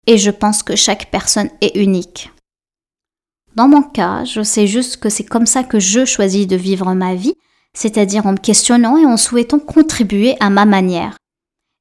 et 0.07 0.19
je 0.19 0.31
pense 0.31 0.63
que 0.63 0.77
chaque 0.77 1.11
personne 1.11 1.51
est 1.61 1.77
unique. 1.77 2.31
Dans 3.57 3.69
mon 3.69 3.83
cas, 3.83 4.25
je 4.25 4.43
sais 4.43 4.67
juste 4.67 4.99
que 4.99 5.09
c'est 5.09 5.25
comme 5.25 5.47
ça 5.47 5.65
que 5.65 5.81
je 5.81 6.05
choisis 6.05 6.47
de 6.47 6.57
vivre 6.57 6.95
ma 6.95 7.15
vie, 7.15 7.35
c'est-à-dire 7.75 8.27
en 8.27 8.33
me 8.33 8.39
questionnant 8.39 8.97
et 8.97 9.07
en 9.07 9.17
souhaitant 9.17 9.59
contribuer 9.59 10.37
à 10.41 10.51
ma 10.51 10.65
manière. 10.65 11.17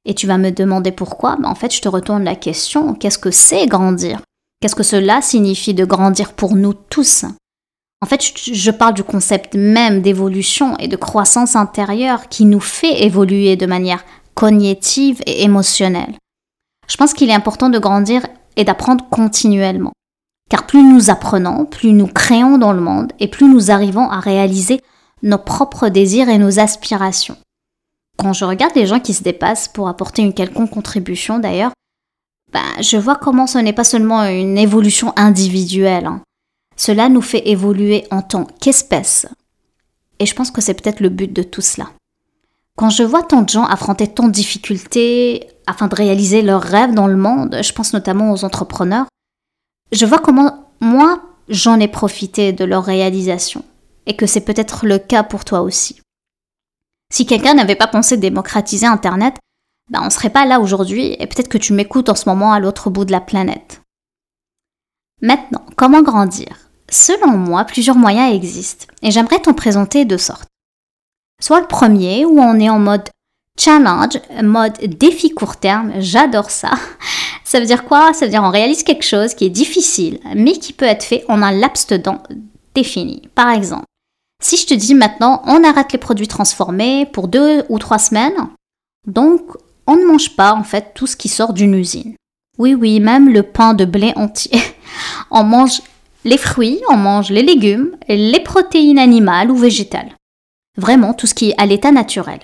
Et 0.04 0.14
tu 0.14 0.26
vas 0.26 0.38
me 0.38 0.50
demander 0.50 0.92
pourquoi 0.92 1.36
ben, 1.36 1.48
En 1.48 1.54
fait, 1.54 1.74
je 1.74 1.80
te 1.80 1.88
retourne 1.88 2.24
la 2.24 2.34
question, 2.34 2.94
qu'est-ce 2.94 3.18
que 3.18 3.30
c'est 3.30 3.66
grandir? 3.66 4.20
Qu'est-ce 4.60 4.74
que 4.74 4.82
cela 4.82 5.22
signifie 5.22 5.74
de 5.74 5.84
grandir 5.84 6.32
pour 6.32 6.54
nous 6.54 6.74
tous? 6.74 7.24
En 8.02 8.06
fait, 8.06 8.22
je 8.22 8.70
parle 8.70 8.94
du 8.94 9.04
concept 9.04 9.54
même 9.54 10.00
d'évolution 10.00 10.76
et 10.78 10.88
de 10.88 10.96
croissance 10.96 11.54
intérieure 11.54 12.28
qui 12.28 12.46
nous 12.46 12.60
fait 12.60 13.04
évoluer 13.04 13.56
de 13.56 13.66
manière 13.66 14.04
cognitive 14.34 15.20
et 15.26 15.44
émotionnelle. 15.44 16.14
Je 16.88 16.96
pense 16.96 17.12
qu'il 17.12 17.28
est 17.28 17.34
important 17.34 17.68
de 17.68 17.78
grandir 17.78 18.26
et 18.56 18.64
d'apprendre 18.64 19.06
continuellement. 19.10 19.92
Car 20.50 20.66
plus 20.66 20.82
nous 20.82 21.08
apprenons, 21.08 21.64
plus 21.64 21.92
nous 21.92 22.08
créons 22.08 22.58
dans 22.58 22.72
le 22.72 22.80
monde 22.80 23.12
et 23.20 23.28
plus 23.28 23.48
nous 23.48 23.70
arrivons 23.70 24.10
à 24.10 24.20
réaliser 24.20 24.82
nos 25.22 25.38
propres 25.38 25.88
désirs 25.88 26.28
et 26.28 26.38
nos 26.38 26.58
aspirations. 26.58 27.36
Quand 28.18 28.32
je 28.32 28.44
regarde 28.44 28.74
les 28.74 28.86
gens 28.86 29.00
qui 29.00 29.14
se 29.14 29.22
dépassent 29.22 29.68
pour 29.68 29.88
apporter 29.88 30.22
une 30.22 30.34
quelconque 30.34 30.70
contribution 30.70 31.38
d'ailleurs, 31.38 31.72
ben, 32.52 32.60
je 32.80 32.96
vois 32.96 33.16
comment 33.16 33.46
ce 33.46 33.58
n'est 33.58 33.72
pas 33.72 33.84
seulement 33.84 34.24
une 34.24 34.58
évolution 34.58 35.12
individuelle. 35.16 36.06
Hein. 36.06 36.20
Cela 36.76 37.08
nous 37.08 37.22
fait 37.22 37.48
évoluer 37.48 38.06
en 38.10 38.22
tant 38.22 38.44
qu'espèce. 38.60 39.26
Et 40.18 40.26
je 40.26 40.34
pense 40.34 40.50
que 40.50 40.60
c'est 40.60 40.74
peut-être 40.74 41.00
le 41.00 41.10
but 41.10 41.32
de 41.32 41.42
tout 41.42 41.60
cela. 41.60 41.86
Quand 42.76 42.90
je 42.90 43.02
vois 43.02 43.22
tant 43.22 43.42
de 43.42 43.48
gens 43.48 43.64
affronter 43.64 44.08
tant 44.08 44.26
de 44.26 44.32
difficultés, 44.32 45.48
afin 45.66 45.86
de 45.86 45.94
réaliser 45.94 46.42
leurs 46.42 46.62
rêves 46.62 46.94
dans 46.94 47.06
le 47.06 47.16
monde, 47.16 47.58
je 47.62 47.72
pense 47.72 47.92
notamment 47.92 48.32
aux 48.32 48.44
entrepreneurs, 48.44 49.06
je 49.92 50.06
vois 50.06 50.18
comment 50.18 50.72
moi, 50.80 51.22
j'en 51.48 51.78
ai 51.80 51.88
profité 51.88 52.52
de 52.52 52.64
leur 52.64 52.84
réalisation 52.84 53.64
et 54.06 54.16
que 54.16 54.26
c'est 54.26 54.40
peut-être 54.40 54.86
le 54.86 54.98
cas 54.98 55.22
pour 55.22 55.44
toi 55.44 55.60
aussi. 55.60 56.00
Si 57.12 57.26
quelqu'un 57.26 57.54
n'avait 57.54 57.76
pas 57.76 57.88
pensé 57.88 58.16
démocratiser 58.16 58.86
Internet, 58.86 59.36
ben 59.90 60.00
on 60.02 60.10
serait 60.10 60.30
pas 60.30 60.46
là 60.46 60.60
aujourd'hui 60.60 61.16
et 61.18 61.26
peut-être 61.26 61.48
que 61.48 61.58
tu 61.58 61.72
m'écoutes 61.72 62.08
en 62.08 62.14
ce 62.14 62.28
moment 62.28 62.52
à 62.52 62.60
l'autre 62.60 62.88
bout 62.90 63.04
de 63.04 63.12
la 63.12 63.20
planète. 63.20 63.82
Maintenant, 65.20 65.66
comment 65.76 66.02
grandir? 66.02 66.70
Selon 66.88 67.36
moi, 67.36 67.64
plusieurs 67.64 67.96
moyens 67.96 68.34
existent 68.34 68.86
et 69.02 69.10
j'aimerais 69.10 69.40
t'en 69.40 69.52
présenter 69.52 70.04
de 70.04 70.16
sortes. 70.16 70.48
Soit 71.40 71.60
le 71.60 71.66
premier 71.66 72.24
où 72.24 72.38
on 72.40 72.58
est 72.58 72.70
en 72.70 72.78
mode 72.78 73.08
challenge, 73.60 74.20
mode 74.42 74.78
défi 74.80 75.30
court 75.30 75.56
terme, 75.56 75.92
j'adore 75.98 76.50
ça. 76.50 76.70
Ça 77.44 77.60
veut 77.60 77.66
dire 77.66 77.84
quoi? 77.84 78.12
Ça 78.12 78.24
veut 78.24 78.30
dire 78.30 78.42
on 78.42 78.50
réalise 78.50 78.82
quelque 78.82 79.04
chose 79.04 79.34
qui 79.34 79.44
est 79.44 79.50
difficile, 79.50 80.20
mais 80.34 80.52
qui 80.52 80.72
peut 80.72 80.86
être 80.86 81.02
fait 81.02 81.24
en 81.28 81.42
un 81.42 81.52
laps 81.52 81.86
de 81.88 81.96
temps 81.96 82.22
défini. 82.74 83.22
Par 83.34 83.50
exemple, 83.50 83.84
si 84.42 84.56
je 84.56 84.66
te 84.66 84.74
dis 84.74 84.94
maintenant 84.94 85.42
on 85.46 85.64
arrête 85.64 85.92
les 85.92 85.98
produits 85.98 86.28
transformés 86.28 87.06
pour 87.06 87.28
deux 87.28 87.64
ou 87.68 87.78
trois 87.78 87.98
semaines, 87.98 88.48
donc 89.06 89.42
on 89.86 89.96
ne 89.96 90.06
mange 90.06 90.36
pas 90.36 90.54
en 90.54 90.62
fait 90.62 90.92
tout 90.94 91.06
ce 91.06 91.16
qui 91.16 91.28
sort 91.28 91.52
d'une 91.52 91.74
usine. 91.74 92.14
Oui, 92.58 92.74
oui, 92.74 93.00
même 93.00 93.32
le 93.32 93.42
pain 93.42 93.74
de 93.74 93.84
blé 93.84 94.12
entier. 94.16 94.60
On 95.30 95.44
mange 95.44 95.80
les 96.24 96.36
fruits, 96.36 96.80
on 96.90 96.96
mange 96.96 97.30
les 97.30 97.42
légumes, 97.42 97.96
les 98.08 98.40
protéines 98.40 98.98
animales 98.98 99.50
ou 99.50 99.56
végétales. 99.56 100.14
Vraiment 100.76 101.14
tout 101.14 101.26
ce 101.26 101.34
qui 101.34 101.50
est 101.50 101.60
à 101.60 101.64
l'état 101.64 101.92
naturel. 101.92 102.40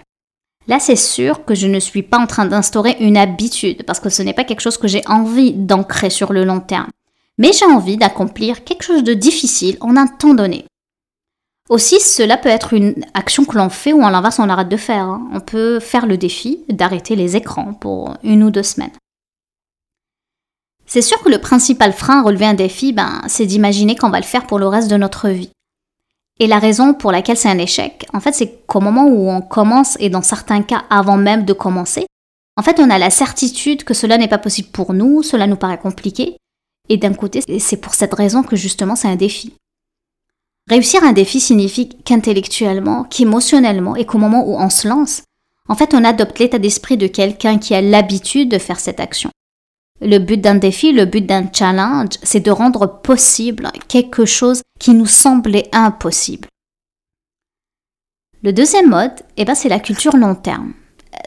Là, 0.69 0.81
c'est 0.81 0.97
sûr 0.97 1.45
que 1.45 1.55
je 1.55 1.69
ne 1.69 1.79
suis 1.79 2.03
pas 2.03 2.19
en 2.19 2.27
train 2.27 2.47
d'instaurer 2.47 2.97
une 3.01 3.17
habitude, 3.17 3.85
parce 3.85 4.01
que 4.01 4.11
ce 4.11 4.23
n'est 4.23 4.35
pas 4.35 4.45
quelque 4.45 4.61
chose 4.61 4.79
que 4.79 4.89
j'ai 4.89 5.07
envie 5.07 5.53
d'ancrer 5.53 6.11
sur 6.11 6.33
le 6.33 6.45
long 6.45 6.61
terme. 6.61 6.91
Mais 7.39 7.53
j'ai 7.53 7.67
envie 7.67 7.97
d'accomplir 7.97 8.65
quelque 8.65 8.83
chose 8.83 9.05
de 9.05 9.15
difficile 9.15 9.77
en 9.81 9.97
un 9.97 10.07
temps 10.07 10.35
donné. 10.35 10.65
Aussi, 11.69 12.01
cela 12.01 12.37
peut 12.37 12.49
être 12.49 12.75
une 12.75 13.05
action 13.15 13.45
que 13.45 13.57
l'on 13.57 13.69
fait 13.69 13.93
ou 13.93 14.05
à 14.05 14.11
l'inverse 14.11 14.39
on 14.39 14.49
arrête 14.49 14.69
de 14.69 14.77
faire. 14.77 15.05
Hein. 15.05 15.29
On 15.33 15.41
peut 15.41 15.81
faire 15.81 16.07
le 16.07 16.17
défi 16.17 16.65
d'arrêter 16.69 17.17
les 17.17 17.37
écrans 17.37 17.75
pour 17.75 18.15
une 18.23 18.45
ou 18.45 18.51
deux 18.51 18.63
semaines. 18.63 18.93
C'est 20.87 21.03
sûr 21.03 21.21
que 21.23 21.29
le 21.29 21.39
principal 21.39 21.93
frein 21.93 22.21
à 22.21 22.23
relever 22.23 22.47
un 22.47 22.55
défi, 22.55 22.93
ben, 22.93 23.21
c'est 23.27 23.47
d'imaginer 23.47 23.97
qu'on 23.97 24.11
va 24.11 24.21
le 24.21 24.25
faire 24.25 24.47
pour 24.47 24.61
le 24.61 24.69
reste 24.69 24.89
de 24.89 24.97
notre 24.97 25.29
vie. 25.29 25.51
Et 26.39 26.47
la 26.47 26.59
raison 26.59 26.93
pour 26.93 27.13
laquelle 27.13 27.37
c'est 27.37 27.49
un 27.49 27.59
échec, 27.59 28.07
en 28.13 28.21
fait, 28.21 28.33
c'est 28.33 28.67
qu'au 28.67 28.81
moment 28.81 29.07
où 29.07 29.31
on 29.31 29.41
commence, 29.41 29.97
et 30.01 30.11
dans 30.11 30.23
certains 30.23 30.63
cas 30.63 30.85
avant 30.91 31.17
même 31.17 31.45
de 31.45 31.55
commencer, 31.55 32.07
en 32.57 32.63
fait, 32.63 32.79
on 32.79 32.91
a 32.91 32.99
la 32.99 33.11
certitude 33.11 33.85
que 33.85 33.95
cela 33.95 34.19
n'est 34.19 34.29
pas 34.29 34.39
possible 34.39 34.69
pour 34.69 34.93
nous, 34.93 35.23
cela 35.23 35.47
nous 35.47 35.57
paraît 35.57 35.79
compliqué, 35.79 36.37
et 36.89 36.99
d'un 36.99 37.15
côté, 37.15 37.41
c'est 37.59 37.77
pour 37.79 37.95
cette 37.95 38.15
raison 38.15 38.43
que 38.43 38.57
justement 38.57 38.97
c'est 38.97 39.09
un 39.09 39.17
défi. 39.17 39.55
Réussir 40.69 41.03
un 41.05 41.13
défi 41.13 41.41
signifie 41.41 41.89
qu'intellectuellement, 41.89 43.05
qu'émotionnellement 43.05 43.97
et 43.97 44.05
qu'au 44.05 44.19
moment 44.19 44.45
où 44.47 44.57
on 44.57 44.71
se 44.71 44.89
lance, 44.89 45.23
en 45.69 45.75
fait 45.75 45.95
on 45.95 46.05
adopte 46.05 46.39
l'état 46.39 46.59
d'esprit 46.59 46.97
de 46.97 47.07
quelqu'un 47.07 47.59
qui 47.59 47.75
a 47.75 47.81
l'habitude 47.81 48.51
de 48.51 48.59
faire 48.59 48.81
cette 48.81 49.01
action. 49.01 49.31
Le 50.01 50.19
but 50.19 50.39
d'un 50.39 50.57
défi, 50.57 50.93
le 50.93 51.07
but 51.07 51.25
d'un 51.25 51.51
challenge, 51.51 52.15
c'est 52.23 52.41
de 52.41 52.51
rendre 52.51 53.01
possible 53.01 53.71
quelque 53.89 54.25
chose 54.27 54.63
qui 54.79 54.93
nous 54.93 55.07
semblait 55.07 55.69
impossible. 55.73 56.49
Le 58.43 58.53
deuxième 58.53 58.91
mode, 58.91 59.15
eh 59.37 59.45
ben, 59.45 59.55
c'est 59.55 59.71
la 59.71 59.81
culture 59.81 60.17
long 60.17 60.35
terme. 60.35 60.75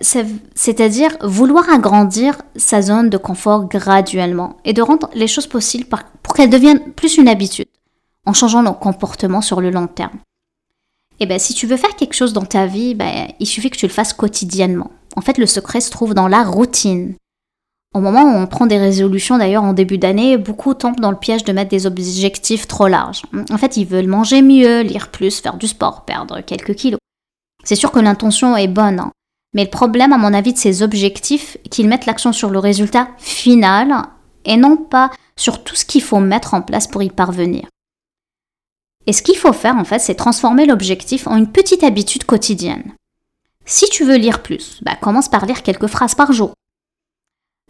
C'est-à-dire 0.01 1.17
vouloir 1.21 1.67
agrandir 1.69 2.41
sa 2.55 2.81
zone 2.81 3.09
de 3.09 3.17
confort 3.17 3.67
graduellement 3.67 4.57
et 4.63 4.73
de 4.73 4.83
rendre 4.83 5.09
les 5.15 5.27
choses 5.27 5.47
possibles 5.47 5.87
pour 6.21 6.35
qu'elles 6.35 6.51
deviennent 6.51 6.93
plus 6.93 7.17
une 7.17 7.27
habitude 7.27 7.67
en 8.25 8.33
changeant 8.33 8.61
nos 8.61 8.73
comportements 8.73 9.41
sur 9.41 9.61
le 9.61 9.71
long 9.71 9.87
terme. 9.87 10.19
Et 11.19 11.23
eh 11.23 11.25
bien, 11.25 11.39
si 11.39 11.53
tu 11.53 11.67
veux 11.67 11.75
faire 11.75 11.95
quelque 11.97 12.13
chose 12.13 12.31
dans 12.31 12.45
ta 12.45 12.65
vie, 12.65 12.95
ben, 12.95 13.27
il 13.39 13.47
suffit 13.47 13.69
que 13.69 13.77
tu 13.77 13.87
le 13.87 13.91
fasses 13.91 14.13
quotidiennement. 14.13 14.91
En 15.17 15.21
fait, 15.21 15.37
le 15.37 15.47
secret 15.47 15.81
se 15.81 15.89
trouve 15.89 16.13
dans 16.13 16.29
la 16.29 16.43
routine. 16.43 17.15
Au 17.95 18.01
moment 18.01 18.23
où 18.23 18.37
on 18.37 18.45
prend 18.45 18.67
des 18.67 18.77
résolutions, 18.77 19.39
d'ailleurs 19.39 19.63
en 19.63 19.73
début 19.73 19.97
d'année, 19.97 20.37
beaucoup 20.37 20.75
tombent 20.75 20.99
dans 20.99 21.09
le 21.09 21.17
piège 21.17 21.43
de 21.43 21.51
mettre 21.51 21.71
des 21.71 21.87
objectifs 21.87 22.67
trop 22.67 22.87
larges. 22.87 23.23
En 23.49 23.57
fait, 23.57 23.77
ils 23.77 23.85
veulent 23.85 24.07
manger 24.07 24.43
mieux, 24.43 24.81
lire 24.81 25.09
plus, 25.09 25.39
faire 25.39 25.57
du 25.57 25.67
sport, 25.67 26.05
perdre 26.05 26.41
quelques 26.41 26.75
kilos. 26.75 26.99
C'est 27.63 27.75
sûr 27.75 27.91
que 27.91 27.99
l'intention 27.99 28.55
est 28.55 28.67
bonne, 28.67 28.99
hein. 28.99 29.11
mais 29.53 29.63
le 29.63 29.71
problème, 29.71 30.13
à 30.13 30.19
mon 30.19 30.33
avis, 30.35 30.53
de 30.53 30.59
ces 30.59 30.83
objectifs, 30.83 31.57
qu'ils 31.71 31.87
mettent 31.87 32.05
l'accent 32.05 32.31
sur 32.31 32.51
le 32.51 32.59
résultat 32.59 33.09
final 33.17 34.03
et 34.45 34.55
non 34.55 34.77
pas 34.77 35.09
sur 35.35 35.63
tout 35.63 35.75
ce 35.75 35.85
qu'il 35.85 36.03
faut 36.03 36.19
mettre 36.19 36.53
en 36.53 36.61
place 36.61 36.87
pour 36.87 37.01
y 37.01 37.09
parvenir. 37.09 37.67
Et 39.07 39.13
ce 39.13 39.23
qu'il 39.23 39.37
faut 39.37 39.53
faire, 39.53 39.75
en 39.75 39.83
fait, 39.83 39.99
c'est 39.99 40.13
transformer 40.13 40.67
l'objectif 40.67 41.25
en 41.25 41.37
une 41.37 41.51
petite 41.51 41.83
habitude 41.83 42.25
quotidienne. 42.25 42.93
Si 43.65 43.89
tu 43.89 44.03
veux 44.03 44.17
lire 44.17 44.43
plus, 44.43 44.79
bah, 44.83 44.95
commence 45.01 45.29
par 45.29 45.47
lire 45.47 45.63
quelques 45.63 45.87
phrases 45.87 46.13
par 46.13 46.31
jour. 46.31 46.53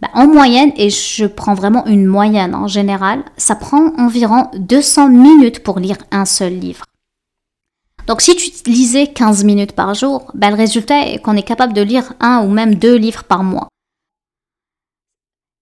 Bah, 0.01 0.09
en 0.13 0.27
moyenne, 0.27 0.71
et 0.77 0.89
je 0.89 1.25
prends 1.25 1.53
vraiment 1.53 1.85
une 1.85 2.05
moyenne 2.05 2.55
en 2.55 2.67
général, 2.67 3.23
ça 3.37 3.55
prend 3.55 3.93
environ 3.97 4.49
200 4.55 5.09
minutes 5.09 5.61
pour 5.61 5.79
lire 5.79 5.97
un 6.11 6.25
seul 6.25 6.53
livre. 6.57 6.85
Donc 8.07 8.21
si 8.21 8.35
tu 8.35 8.49
lisais 8.69 9.07
15 9.07 9.43
minutes 9.43 9.73
par 9.73 9.93
jour, 9.93 10.31
bah, 10.33 10.49
le 10.49 10.55
résultat 10.55 11.07
est 11.07 11.19
qu'on 11.19 11.35
est 11.35 11.43
capable 11.43 11.73
de 11.73 11.81
lire 11.81 12.13
un 12.19 12.43
ou 12.43 12.49
même 12.49 12.75
deux 12.75 12.95
livres 12.95 13.23
par 13.25 13.43
mois. 13.43 13.67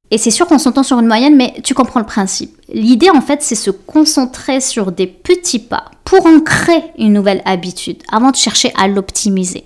Et 0.10 0.18
c'est 0.18 0.32
sûr 0.32 0.48
qu'on 0.48 0.60
s'entend 0.60 0.84
sur 0.84 1.00
une 1.00 1.08
moyenne, 1.08 1.36
mais 1.36 1.56
tu 1.64 1.74
comprends 1.74 2.00
le 2.00 2.06
principe. 2.06 2.58
L'idée, 2.70 3.10
en 3.10 3.20
fait, 3.20 3.42
c'est 3.42 3.56
se 3.56 3.72
concentrer 3.72 4.62
sur 4.62 4.94
des 4.94 5.08
petits 5.08 5.60
pas 5.60 5.92
pour 6.06 6.26
en 6.26 6.40
créer 6.40 6.84
une 6.98 7.12
nouvelle 7.12 7.42
habitude 7.44 8.02
avant 8.10 8.32
de 8.32 8.38
chercher 8.38 8.72
à 8.78 8.88
l'optimiser. 8.88 9.66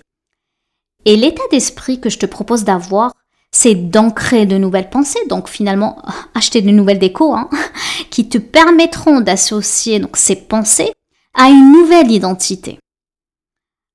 Et 1.06 1.16
l'état 1.16 1.44
d'esprit 1.52 2.00
que 2.00 2.10
je 2.10 2.18
te 2.18 2.26
propose 2.26 2.64
d'avoir, 2.64 3.12
c'est 3.54 3.76
d'ancrer 3.76 4.46
de 4.46 4.58
nouvelles 4.58 4.90
pensées, 4.90 5.26
donc 5.28 5.50
finalement 5.50 6.02
acheter 6.36 6.62
de 6.62 6.72
nouvelles 6.72 7.00
décos, 7.00 7.34
hein, 7.34 7.50
qui 8.10 8.30
te 8.30 8.38
permettront 8.38 9.22
d'associer 9.22 10.00
donc 10.00 10.18
ces 10.18 10.36
pensées 10.36 10.94
à 11.34 11.50
une 11.50 11.72
nouvelle 11.72 12.12
identité. 12.12 12.80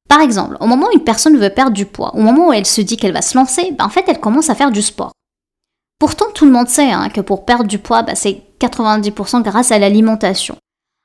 Par 0.09 0.21
exemple, 0.21 0.57
au 0.61 0.67
moment 0.67 0.87
où 0.87 0.97
une 0.97 1.05
personne 1.05 1.37
veut 1.37 1.51
perdre 1.51 1.73
du 1.73 1.87
poids, 1.87 2.15
au 2.15 2.21
moment 2.21 2.49
où 2.49 2.53
elle 2.53 2.67
se 2.67 2.81
dit 2.81 2.97
qu'elle 2.97 3.13
va 3.13 3.23
se 3.23 3.37
lancer, 3.37 3.73
ben 3.73 3.85
en 3.85 3.91
fait 3.91 4.05
elle 4.07 4.21
commence 4.21 4.51
à 4.51 4.55
faire 4.55 4.71
du 4.71 4.83
sport. 4.83 5.13
Pourtant, 5.99 6.27
tout 6.35 6.45
le 6.45 6.53
monde 6.53 6.69
sait 6.69 6.93
hein, 6.93 7.09
que 7.09 7.23
pour 7.23 7.47
perdre 7.47 7.65
du 7.65 7.79
poids, 7.79 8.03
bah, 8.03 8.15
c'est 8.15 8.43
90% 8.61 9.43
grâce 9.43 9.73
à 9.73 9.79
l'alimentation. 9.79 10.57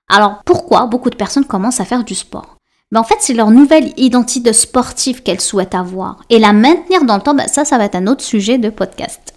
Alors 0.10 0.42
pourquoi 0.46 0.86
beaucoup 0.86 1.10
de 1.10 1.16
personnes 1.16 1.46
commencent 1.46 1.80
à 1.80 1.86
faire 1.86 2.04
du 2.04 2.16
sport? 2.16 2.51
Bah, 2.92 3.00
En 3.00 3.04
fait, 3.04 3.18
c'est 3.20 3.34
leur 3.34 3.52
nouvelle 3.52 3.94
identité 3.98 4.54
sportive 4.54 5.24
qu'elles 5.24 5.42
souhaitent 5.42 5.76
avoir. 5.76 6.22
Et 6.30 6.40
la 6.40 6.54
maintenir 6.54 7.04
dans 7.04 7.16
le 7.16 7.22
temps, 7.22 7.36
bah, 7.36 7.48
ça, 7.48 7.66
ça 7.66 7.78
va 7.78 7.86
être 7.86 7.96
un 7.96 8.08
autre 8.08 8.24
sujet 8.24 8.58
de 8.58 8.70
podcast. 8.70 9.34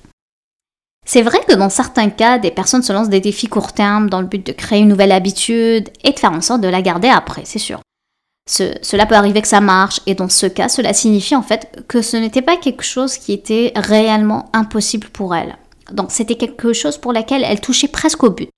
C'est 1.06 1.22
vrai 1.22 1.40
que 1.46 1.54
dans 1.54 1.68
certains 1.68 2.08
cas, 2.08 2.38
des 2.38 2.50
personnes 2.50 2.82
se 2.82 2.92
lancent 2.92 3.10
des 3.10 3.20
défis 3.20 3.48
court 3.48 3.72
terme 3.72 4.08
dans 4.08 4.20
le 4.20 4.26
but 4.26 4.44
de 4.44 4.52
créer 4.52 4.80
une 4.80 4.88
nouvelle 4.88 5.12
habitude 5.12 5.90
et 6.02 6.12
de 6.12 6.18
faire 6.18 6.32
en 6.32 6.40
sorte 6.40 6.62
de 6.62 6.68
la 6.68 6.80
garder 6.80 7.08
après, 7.08 7.42
c'est 7.44 7.58
sûr 7.58 7.80
cela 8.46 9.06
peut 9.06 9.14
arriver 9.14 9.40
que 9.42 9.48
ça 9.48 9.60
marche, 9.60 10.00
et 10.06 10.14
dans 10.14 10.28
ce 10.28 10.46
cas, 10.46 10.68
cela 10.68 10.92
signifie 10.92 11.36
en 11.36 11.42
fait 11.42 11.84
que 11.88 12.02
ce 12.02 12.16
n'était 12.16 12.42
pas 12.42 12.56
quelque 12.56 12.82
chose 12.82 13.16
qui 13.16 13.32
était 13.32 13.72
réellement 13.74 14.50
impossible 14.52 15.08
pour 15.08 15.34
elle. 15.34 15.56
Donc 15.92 16.10
c'était 16.10 16.36
quelque 16.36 16.72
chose 16.72 16.98
pour 16.98 17.12
laquelle 17.12 17.44
elle 17.44 17.60
touchait 17.60 17.88
presque 17.88 18.22
au 18.22 18.30
but. 18.30 18.50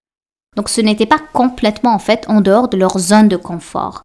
Donc 0.57 0.69
ce 0.69 0.81
n'était 0.81 1.07
pas 1.07 1.21
complètement 1.33 1.95
en 1.95 1.99
fait 1.99 2.25
en 2.29 2.41
dehors 2.41 2.69
de 2.69 2.77
leur 2.77 2.99
zone 2.99 3.29
de 3.29 3.37
confort. 3.37 4.03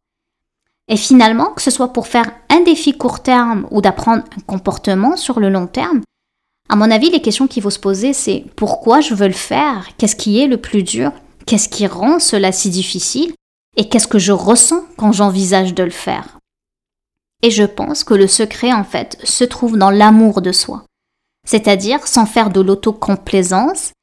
Et 0.91 0.97
finalement, 0.97 1.51
que 1.51 1.61
ce 1.61 1.71
soit 1.71 1.93
pour 1.93 2.07
faire 2.07 2.29
un 2.49 2.59
défi 2.61 2.91
court 2.91 3.23
terme 3.23 3.65
ou 3.71 3.81
d'apprendre 3.81 4.23
un 4.37 4.41
comportement 4.41 5.15
sur 5.15 5.39
le 5.39 5.49
long 5.49 5.65
terme, 5.65 6.01
à 6.67 6.75
mon 6.75 6.91
avis, 6.91 7.09
les 7.09 7.21
questions 7.21 7.47
qu'il 7.47 7.63
faut 7.63 7.69
se 7.69 7.79
poser, 7.79 8.11
c'est 8.11 8.43
pourquoi 8.57 8.99
je 8.99 9.13
veux 9.13 9.27
le 9.27 9.33
faire? 9.33 9.87
Qu'est-ce 9.97 10.17
qui 10.17 10.41
est 10.41 10.47
le 10.47 10.57
plus 10.57 10.83
dur? 10.83 11.13
Qu'est-ce 11.45 11.69
qui 11.69 11.87
rend 11.87 12.19
cela 12.19 12.51
si 12.51 12.69
difficile? 12.69 13.33
Et 13.77 13.87
qu'est-ce 13.87 14.07
que 14.07 14.19
je 14.19 14.33
ressens 14.33 14.83
quand 14.97 15.13
j'envisage 15.13 15.73
de 15.73 15.83
le 15.83 15.91
faire? 15.91 16.39
Et 17.41 17.51
je 17.51 17.63
pense 17.63 18.03
que 18.03 18.13
le 18.13 18.27
secret, 18.27 18.73
en 18.73 18.83
fait, 18.83 19.17
se 19.23 19.45
trouve 19.45 19.77
dans 19.77 19.91
l'amour 19.91 20.41
de 20.41 20.51
soi. 20.51 20.83
C'est-à-dire 21.47 22.05
sans 22.05 22.25
faire 22.25 22.49
de 22.49 22.59
l'autocomplaisance. 22.59 23.93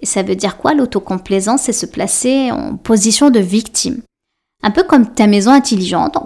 Et 0.00 0.06
ça 0.06 0.22
veut 0.22 0.36
dire 0.36 0.56
quoi 0.56 0.72
l'autocomplaisance? 0.72 1.62
C'est 1.62 1.72
se 1.72 1.86
placer 1.86 2.50
en 2.50 2.76
position 2.76 3.28
de 3.28 3.40
victime. 3.40 4.02
Un 4.62 4.70
peu 4.70 4.82
comme 4.82 5.12
ta 5.12 5.26
maison 5.26 5.52
intelligente. 5.52 6.18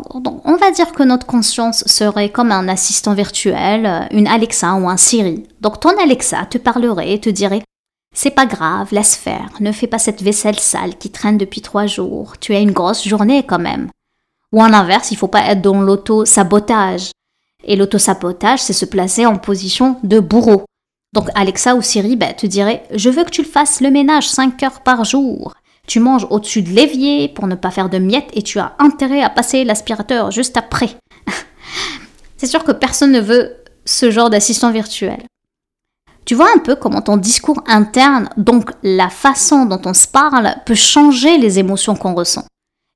on 0.45 0.57
va 0.57 0.71
dire 0.73 0.93
que 0.93 1.05
notre 1.05 1.27
conscience 1.27 1.85
serait 1.87 2.31
comme 2.31 2.51
un 2.51 2.69
assistant 2.69 3.15
virtuel, 3.15 4.09
une 4.11 4.27
Alexa 4.27 4.75
ou 4.75 4.89
un 4.89 4.97
Siri. 4.97 5.45
Donc 5.61 5.79
ton 5.79 5.97
Alexa 6.03 6.47
te 6.47 6.59
parlerait 6.59 7.13
et 7.13 7.21
te 7.21 7.31
dirait 7.31 7.63
c'est 8.17 8.31
pas 8.31 8.47
grave, 8.47 8.89
laisse 8.93 9.17
faire, 9.17 9.51
ne 9.59 9.73
fais 9.73 9.89
pas 9.89 9.99
cette 9.99 10.23
vaisselle 10.23 10.61
sale 10.61 10.97
qui 10.97 11.11
traîne 11.11 11.37
depuis 11.37 11.61
trois 11.61 11.87
jours, 11.87 12.39
tu 12.39 12.55
as 12.55 12.61
une 12.61 12.71
grosse 12.71 13.07
journée 13.07 13.43
quand 13.43 13.59
même. 13.59 13.91
Ou 14.53 14.63
en 14.63 14.73
inverse, 14.73 15.11
il 15.11 15.17
faut 15.17 15.27
pas 15.27 15.51
être 15.51 15.61
dans 15.61 15.81
l'auto-sabotage. 15.81 17.11
Et 17.65 17.75
l'auto-sabotage, 17.75 18.61
c'est 18.61 18.73
se 18.73 18.85
placer 18.85 19.27
en 19.27 19.37
position 19.37 19.99
de 20.05 20.21
bourreau. 20.21 20.65
Donc 21.13 21.29
Alexa 21.35 21.75
ou 21.75 21.83
Siri 21.83 22.15
bah, 22.15 22.33
te 22.35 22.47
dirait 22.47 22.85
Je 22.95 23.11
veux 23.11 23.25
que 23.25 23.31
tu 23.31 23.43
le 23.43 23.49
fasses 23.49 23.81
le 23.81 23.91
ménage 23.91 24.29
5 24.29 24.63
heures 24.63 24.81
par 24.81 25.05
jour. 25.05 25.55
Tu 25.87 26.01
manges 26.01 26.27
au-dessus 26.31 26.63
de 26.63 26.71
l'évier 26.71 27.29
pour 27.29 27.47
ne 27.47 27.55
pas 27.55 27.71
faire 27.71 27.91
de 27.91 27.99
miettes 27.99 28.31
et 28.33 28.43
tu 28.43 28.59
as 28.59 28.75
intérêt 28.79 29.23
à 29.23 29.31
passer 29.31 29.65
l'aspirateur 29.65 30.31
juste 30.31 30.57
après. 30.57 30.91
C'est 32.37 32.47
sûr 32.47 32.65
que 32.65 32.73
personne 32.73 33.13
ne 33.13 33.21
veut 33.21 33.57
ce 33.85 34.11
genre 34.11 34.31
d'assistant 34.31 34.71
virtuel. 34.71 35.25
Tu 36.25 36.35
vois 36.35 36.49
un 36.55 36.59
peu 36.59 36.75
comment 36.75 37.03
ton 37.03 37.19
discours 37.19 37.63
interne, 37.67 38.31
donc 38.39 38.71
la 38.83 39.11
façon 39.11 39.67
dont 39.67 39.81
on 39.85 39.93
se 39.93 40.09
parle, 40.09 40.55
peut 40.65 40.75
changer 40.75 41.37
les 41.37 41.59
émotions 41.59 41.97
qu'on 41.97 42.15
ressent. 42.15 42.47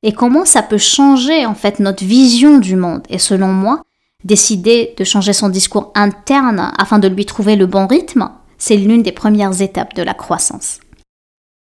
Et 0.02 0.12
comment 0.12 0.46
ça 0.46 0.62
peut 0.62 0.78
changer 0.78 1.44
en 1.44 1.54
fait 1.54 1.80
notre 1.80 2.04
vision 2.04 2.58
du 2.58 2.76
monde. 2.76 3.02
Et 3.10 3.18
selon 3.18 3.48
moi, 3.48 3.82
décider 4.24 4.94
de 4.96 5.04
changer 5.04 5.32
son 5.32 5.50
discours 5.50 5.92
interne 5.94 6.72
afin 6.78 6.98
de 6.98 7.08
lui 7.08 7.26
trouver 7.26 7.56
le 7.56 7.66
bon 7.66 7.86
rythme, 7.86 8.30
c'est 8.56 8.76
l'une 8.76 9.02
des 9.02 9.12
premières 9.12 9.60
étapes 9.60 9.94
de 9.94 10.02
la 10.02 10.14
croissance. 10.14 10.80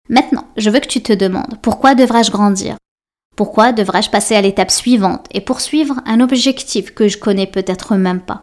Maintenant, 0.08 0.44
je 0.56 0.70
veux 0.70 0.80
que 0.80 0.86
tu 0.86 1.02
te 1.02 1.12
demandes, 1.12 1.58
pourquoi 1.62 1.94
devrais-je 1.94 2.30
grandir? 2.30 2.76
Pourquoi 3.36 3.72
devrais-je 3.72 4.10
passer 4.10 4.34
à 4.34 4.40
l'étape 4.40 4.70
suivante 4.70 5.26
et 5.32 5.40
poursuivre 5.40 6.00
un 6.06 6.20
objectif 6.20 6.94
que 6.94 7.08
je 7.08 7.18
connais 7.18 7.46
peut-être 7.46 7.96
même 7.96 8.20
pas? 8.20 8.40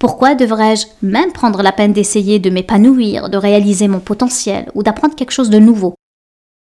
Pourquoi 0.00 0.34
devrais-je 0.34 0.86
même 1.02 1.32
prendre 1.32 1.62
la 1.62 1.70
peine 1.70 1.92
d'essayer 1.92 2.40
de 2.40 2.50
m'épanouir, 2.50 3.30
de 3.30 3.36
réaliser 3.36 3.86
mon 3.86 4.00
potentiel 4.00 4.70
ou 4.74 4.82
d'apprendre 4.82 5.14
quelque 5.14 5.30
chose 5.30 5.50
de 5.50 5.60
nouveau? 5.60 5.94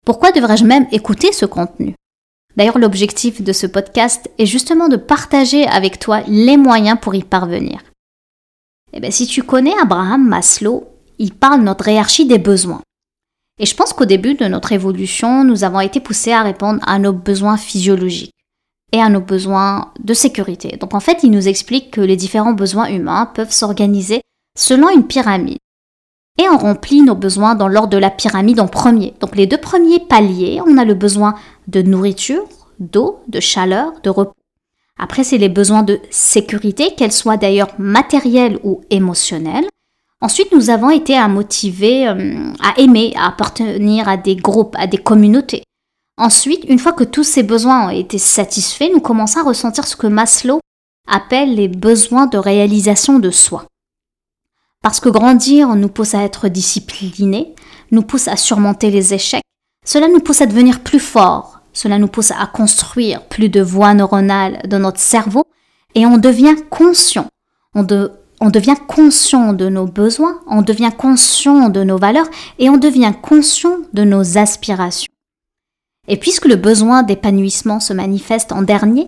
Pourquoi 0.06 0.32
devrais-je 0.32 0.66
même 0.66 0.88
écouter 0.92 1.32
ce 1.32 1.46
contenu? 1.46 1.96
D'ailleurs, 2.58 2.80
l'objectif 2.80 3.42
de 3.42 3.54
ce 3.54 3.68
podcast 3.68 4.30
est 4.38 4.46
justement 4.46 4.90
de 4.90 4.98
partager 4.98 5.66
avec 5.68 6.00
toi 6.00 6.22
les 6.28 6.58
moyens 6.58 6.98
pour 7.02 7.16
y 7.16 7.24
parvenir. 7.24 7.80
Eh 8.92 9.00
bien, 9.00 9.12
si 9.12 9.28
tu 9.28 9.44
connais 9.44 9.78
Abraham 9.82 10.28
Maslow, 10.28 10.90
il 11.20 11.34
parle 11.34 11.62
notre 11.62 11.88
hiérarchie 11.88 12.26
des 12.26 12.40
besoins. 12.40 12.82
Et 13.60 13.66
je 13.66 13.76
pense 13.76 13.94
qu'au 13.94 14.06
début 14.06 14.36
de 14.36 14.46
notre 14.46 14.72
évolution, 14.72 15.44
nous 15.44 15.64
avons 15.64 15.82
été 15.82 16.00
poussés 16.00 16.32
à 16.32 16.44
répondre 16.44 16.80
à 16.88 16.98
nos 16.98 17.14
besoins 17.14 17.58
physiologiques 17.58 18.34
et 18.94 19.02
à 19.02 19.10
nos 19.10 19.20
besoins 19.20 19.92
de 20.00 20.14
sécurité. 20.14 20.78
Donc 20.78 20.94
en 20.94 21.00
fait, 21.00 21.20
il 21.24 21.32
nous 21.32 21.48
explique 21.48 21.92
que 21.92 22.02
les 22.02 22.16
différents 22.16 22.54
besoins 22.54 22.90
humains 22.90 23.30
peuvent 23.34 23.52
s'organiser 23.52 24.22
selon 24.58 24.90
une 24.90 25.06
pyramide. 25.06 25.58
Et 26.42 26.48
on 26.48 26.58
remplit 26.58 27.02
nos 27.02 27.16
besoins 27.16 27.56
dans 27.56 27.68
l'ordre 27.68 27.90
de 27.90 27.98
la 27.98 28.10
pyramide 28.10 28.62
en 28.62 28.68
premier. 28.68 29.14
Donc 29.20 29.36
les 29.36 29.46
deux 29.46 29.58
premiers 29.58 30.00
paliers, 30.00 30.62
on 30.66 30.78
a 30.78 30.86
le 30.86 30.94
besoin 30.94 31.36
de 31.68 31.82
nourriture, 31.82 32.48
d'eau, 32.80 33.20
de 33.28 33.42
chaleur, 33.42 33.92
de 34.04 34.10
repos. 34.10 34.34
Après, 34.98 35.24
c'est 35.24 35.38
les 35.38 35.50
besoins 35.50 35.84
de 35.84 36.00
sécurité, 36.10 36.94
qu'elles 36.96 37.12
soient 37.12 37.38
d'ailleurs 37.38 37.74
matérielles 37.78 38.60
ou 38.64 38.82
émotionnelles. 38.90 39.68
Ensuite, 40.22 40.52
nous 40.52 40.70
avons 40.70 40.90
été 40.90 41.16
à 41.16 41.28
motiver, 41.28 42.08
euh, 42.08 42.52
à 42.62 42.80
aimer, 42.80 43.14
à 43.16 43.28
appartenir 43.28 44.10
à 44.10 44.18
des 44.18 44.36
groupes, 44.36 44.76
à 44.78 44.86
des 44.86 44.98
communautés. 44.98 45.64
Ensuite, 46.18 46.66
une 46.68 46.80
fois 46.80 46.92
que 46.92 47.06
tous 47.06 47.24
ces 47.24 47.44
besoins 47.44 47.88
ont 47.88 47.90
été 47.90 48.18
satisfaits, 48.18 48.92
nous 48.92 49.00
commençons 49.00 49.40
à 49.40 49.44
ressentir 49.44 49.88
ce 49.88 49.96
que 49.96 50.08
Maslow 50.08 50.60
appelle 51.08 51.56
les 51.56 51.70
besoins 51.70 52.28
de 52.28 52.38
réalisation 52.38 53.20
de 53.20 53.32
soi. 53.32 53.66
Parce 54.84 55.00
que 55.00 55.08
grandir 55.08 55.76
nous 55.76 55.88
pousse 55.88 56.14
à 56.14 56.24
être 56.24 56.50
disciplinés, 56.50 57.56
nous 57.92 58.02
pousse 58.02 58.28
à 58.28 58.36
surmonter 58.36 58.92
les 58.92 59.14
échecs, 59.14 59.44
cela 59.86 60.10
nous 60.10 60.20
pousse 60.20 60.42
à 60.42 60.46
devenir 60.46 60.82
plus 60.82 61.00
forts, 61.00 61.62
cela 61.72 61.98
nous 61.98 62.08
pousse 62.08 62.32
à 62.32 62.46
construire 62.46 63.26
plus 63.28 63.48
de 63.48 63.62
voies 63.62 63.94
neuronales 63.94 64.62
dans 64.68 64.80
notre 64.80 65.00
cerveau 65.00 65.44
et 65.96 66.06
on 66.06 66.18
devient 66.18 66.56
conscient. 66.70 67.28
On, 67.76 67.84
de, 67.84 68.12
on 68.40 68.50
devient 68.50 68.76
conscient 68.88 69.54
de 69.54 69.70
nos 69.70 69.86
besoins, 69.86 70.40
on 70.48 70.62
devient 70.62 70.92
conscient 70.98 71.70
de 71.70 71.84
nos 71.84 71.98
valeurs 71.98 72.30
et 72.58 72.70
on 72.70 72.78
devient 72.78 73.14
conscient 73.22 73.78
de 73.94 74.04
nos 74.04 74.38
aspirations. 74.38 75.12
Et 76.08 76.18
puisque 76.18 76.46
le 76.46 76.56
besoin 76.56 77.04
d'épanouissement 77.04 77.80
se 77.80 77.94
manifeste 77.94 78.52
en 78.52 78.62
dernier, 78.62 79.08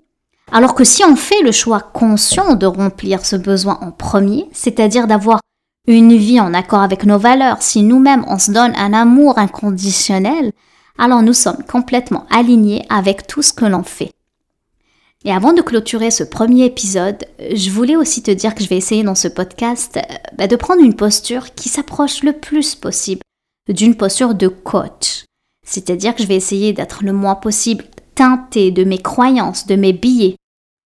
alors 0.52 0.74
que 0.74 0.84
si 0.84 1.02
on 1.04 1.16
fait 1.16 1.42
le 1.42 1.52
choix 1.52 1.80
conscient 1.80 2.54
de 2.54 2.66
remplir 2.66 3.24
ce 3.24 3.36
besoin 3.36 3.78
en 3.80 3.90
premier, 3.90 4.48
c'est-à-dire 4.52 5.06
d'avoir 5.06 5.40
une 5.88 6.16
vie 6.16 6.40
en 6.40 6.54
accord 6.54 6.82
avec 6.82 7.04
nos 7.04 7.18
valeurs, 7.18 7.62
si 7.62 7.82
nous-mêmes 7.82 8.24
on 8.28 8.38
se 8.38 8.52
donne 8.52 8.74
un 8.76 8.92
amour 8.92 9.38
inconditionnel, 9.38 10.52
alors 10.98 11.22
nous 11.22 11.32
sommes 11.32 11.64
complètement 11.64 12.26
alignés 12.30 12.84
avec 12.88 13.26
tout 13.26 13.42
ce 13.42 13.52
que 13.52 13.64
l'on 13.64 13.82
fait. 13.82 14.12
Et 15.24 15.32
avant 15.32 15.52
de 15.52 15.62
clôturer 15.62 16.10
ce 16.10 16.24
premier 16.24 16.64
épisode, 16.64 17.24
je 17.38 17.70
voulais 17.70 17.94
aussi 17.94 18.22
te 18.22 18.30
dire 18.30 18.54
que 18.54 18.64
je 18.64 18.68
vais 18.68 18.76
essayer 18.76 19.04
dans 19.04 19.14
ce 19.14 19.28
podcast 19.28 19.96
euh, 19.96 20.14
bah, 20.36 20.48
de 20.48 20.56
prendre 20.56 20.82
une 20.82 20.96
posture 20.96 21.54
qui 21.54 21.68
s'approche 21.68 22.24
le 22.24 22.32
plus 22.32 22.74
possible 22.74 23.22
d'une 23.68 23.94
posture 23.94 24.34
de 24.34 24.48
coach. 24.48 25.24
C'est-à-dire 25.64 26.16
que 26.16 26.22
je 26.24 26.28
vais 26.28 26.34
essayer 26.34 26.72
d'être 26.72 27.04
le 27.04 27.12
moins 27.12 27.36
possible 27.36 27.84
teinté 28.16 28.72
de 28.72 28.82
mes 28.82 28.98
croyances, 28.98 29.66
de 29.66 29.76
mes 29.76 29.92
billets. 29.92 30.34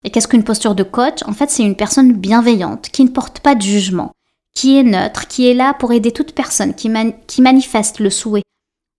Et 0.03 0.11
qu'est-ce 0.11 0.27
qu'une 0.27 0.45
posture 0.45 0.75
de 0.75 0.83
coach? 0.83 1.23
En 1.27 1.33
fait, 1.33 1.51
c'est 1.51 1.63
une 1.63 1.77
personne 1.77 2.13
bienveillante, 2.13 2.89
qui 2.91 3.05
ne 3.05 3.11
porte 3.11 3.39
pas 3.39 3.55
de 3.55 3.63
jugement, 3.63 4.11
qui 4.53 4.77
est 4.77 4.83
neutre, 4.83 5.29
qui 5.29 5.49
est 5.49 5.55
là 5.55 5.75
pour 5.75 5.93
aider 5.93 6.11
toute 6.11 6.33
personne 6.33 6.75
qui, 6.75 6.91
qui 7.29 7.41
manifeste 7.41 8.01
le 8.01 8.11
souhait 8.11 8.43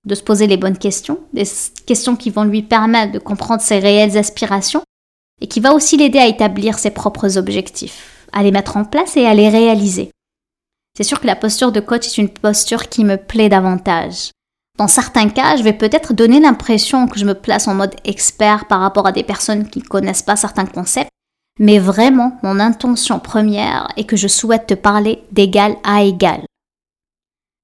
de 0.05 0.15
se 0.15 0.23
poser 0.23 0.47
les 0.47 0.57
bonnes 0.57 0.77
questions, 0.77 1.19
des 1.33 1.45
questions 1.85 2.15
qui 2.15 2.29
vont 2.29 2.43
lui 2.43 2.61
permettre 2.61 3.11
de 3.11 3.19
comprendre 3.19 3.61
ses 3.61 3.79
réelles 3.79 4.17
aspirations 4.17 4.81
et 5.41 5.47
qui 5.47 5.59
va 5.59 5.73
aussi 5.73 5.97
l'aider 5.97 6.19
à 6.19 6.27
établir 6.27 6.79
ses 6.79 6.91
propres 6.91 7.37
objectifs, 7.37 8.27
à 8.31 8.43
les 8.43 8.51
mettre 8.51 8.77
en 8.77 8.85
place 8.85 9.17
et 9.17 9.25
à 9.25 9.33
les 9.33 9.49
réaliser. 9.49 10.11
C'est 10.97 11.03
sûr 11.03 11.19
que 11.19 11.27
la 11.27 11.35
posture 11.35 11.71
de 11.71 11.81
coach 11.81 12.07
est 12.07 12.17
une 12.17 12.29
posture 12.29 12.87
qui 12.87 13.03
me 13.03 13.17
plaît 13.17 13.49
davantage. 13.49 14.31
Dans 14.77 14.87
certains 14.87 15.29
cas, 15.29 15.55
je 15.55 15.63
vais 15.63 15.73
peut-être 15.73 16.13
donner 16.13 16.39
l'impression 16.39 17.07
que 17.07 17.19
je 17.19 17.25
me 17.25 17.33
place 17.33 17.67
en 17.67 17.75
mode 17.75 17.95
expert 18.03 18.67
par 18.67 18.81
rapport 18.81 19.07
à 19.07 19.11
des 19.11 19.23
personnes 19.23 19.69
qui 19.69 19.79
ne 19.79 19.85
connaissent 19.85 20.23
pas 20.23 20.35
certains 20.35 20.65
concepts, 20.65 21.11
mais 21.59 21.79
vraiment, 21.79 22.37
mon 22.43 22.59
intention 22.59 23.19
première 23.19 23.87
est 23.95 24.03
que 24.03 24.17
je 24.17 24.27
souhaite 24.27 24.67
te 24.67 24.73
parler 24.73 25.23
d'égal 25.31 25.77
à 25.83 26.03
égal. 26.03 26.41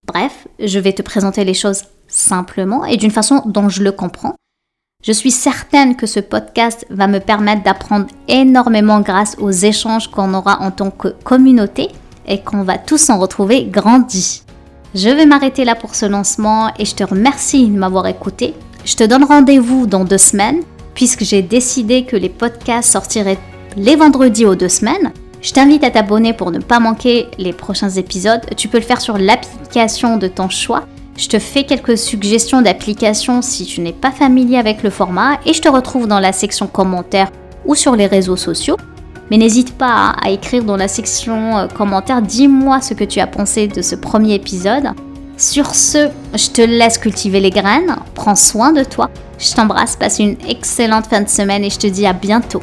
Bref, 0.07 0.47
je 0.59 0.79
vais 0.79 0.93
te 0.93 1.01
présenter 1.01 1.43
les 1.43 1.53
choses 1.53 1.83
simplement 2.07 2.85
et 2.85 2.97
d'une 2.97 3.11
façon 3.11 3.41
dont 3.45 3.69
je 3.69 3.83
le 3.83 3.91
comprends, 3.91 4.35
je 5.03 5.11
suis 5.11 5.31
certaine 5.31 5.95
que 5.95 6.05
ce 6.05 6.19
podcast 6.19 6.85
va 6.91 7.07
me 7.07 7.19
permettre 7.19 7.63
d'apprendre 7.63 8.05
énormément 8.27 9.01
grâce 9.01 9.35
aux 9.39 9.49
échanges 9.49 10.09
qu'on 10.09 10.33
aura 10.33 10.61
en 10.61 10.69
tant 10.69 10.91
que 10.91 11.07
communauté 11.23 11.89
et 12.27 12.41
qu'on 12.41 12.63
va 12.63 12.77
tous 12.77 13.09
en 13.09 13.17
retrouver 13.17 13.65
grandis. 13.65 14.43
Je 14.93 15.09
vais 15.09 15.25
m'arrêter 15.25 15.65
là 15.65 15.73
pour 15.73 15.95
ce 15.95 16.05
lancement 16.05 16.71
et 16.77 16.85
je 16.85 16.93
te 16.93 17.03
remercie 17.03 17.67
de 17.67 17.77
m'avoir 17.77 18.05
écouté. 18.07 18.53
Je 18.85 18.95
te 18.95 19.03
donne 19.03 19.23
rendez-vous 19.23 19.87
dans 19.87 20.05
deux 20.05 20.19
semaines 20.19 20.61
puisque 20.93 21.23
j'ai 21.23 21.41
décidé 21.41 22.05
que 22.05 22.15
les 22.15 22.29
podcasts 22.29 22.91
sortiraient 22.91 23.39
les 23.77 23.95
vendredis 23.95 24.45
aux 24.45 24.55
deux 24.55 24.69
semaines. 24.69 25.13
Je 25.41 25.53
t'invite 25.53 25.83
à 25.83 25.89
t'abonner 25.89 26.33
pour 26.33 26.51
ne 26.51 26.59
pas 26.59 26.79
manquer 26.79 27.27
les 27.39 27.53
prochains 27.53 27.89
épisodes. 27.89 28.41
Tu 28.55 28.67
peux 28.67 28.77
le 28.77 28.83
faire 28.83 29.01
sur 29.01 29.17
l'application 29.17 30.17
de 30.17 30.27
ton 30.27 30.49
choix 30.49 30.85
je 31.17 31.27
te 31.27 31.39
fais 31.39 31.63
quelques 31.63 31.97
suggestions 31.97 32.61
d'applications 32.61 33.41
si 33.41 33.65
tu 33.65 33.81
n'es 33.81 33.93
pas 33.93 34.11
familier 34.11 34.57
avec 34.57 34.83
le 34.83 34.89
format 34.89 35.39
et 35.45 35.53
je 35.53 35.61
te 35.61 35.69
retrouve 35.69 36.07
dans 36.07 36.19
la 36.19 36.31
section 36.31 36.67
commentaires 36.67 37.31
ou 37.65 37.75
sur 37.75 37.95
les 37.95 38.07
réseaux 38.07 38.37
sociaux. 38.37 38.77
Mais 39.29 39.37
n'hésite 39.37 39.77
pas 39.77 40.15
à 40.21 40.29
écrire 40.29 40.63
dans 40.63 40.75
la 40.75 40.87
section 40.87 41.57
euh, 41.57 41.67
commentaires, 41.67 42.21
dis-moi 42.21 42.81
ce 42.81 42.93
que 42.93 43.05
tu 43.05 43.19
as 43.19 43.27
pensé 43.27 43.67
de 43.67 43.81
ce 43.81 43.95
premier 43.95 44.33
épisode. 44.33 44.89
Sur 45.37 45.73
ce, 45.73 46.09
je 46.33 46.49
te 46.49 46.61
laisse 46.61 46.97
cultiver 46.97 47.39
les 47.39 47.49
graines, 47.49 47.95
prends 48.13 48.35
soin 48.35 48.73
de 48.73 48.83
toi, 48.83 49.09
je 49.39 49.53
t'embrasse, 49.53 49.95
passe 49.95 50.19
une 50.19 50.35
excellente 50.47 51.07
fin 51.07 51.21
de 51.21 51.29
semaine 51.29 51.63
et 51.63 51.69
je 51.69 51.79
te 51.79 51.87
dis 51.87 52.05
à 52.05 52.13
bientôt. 52.13 52.61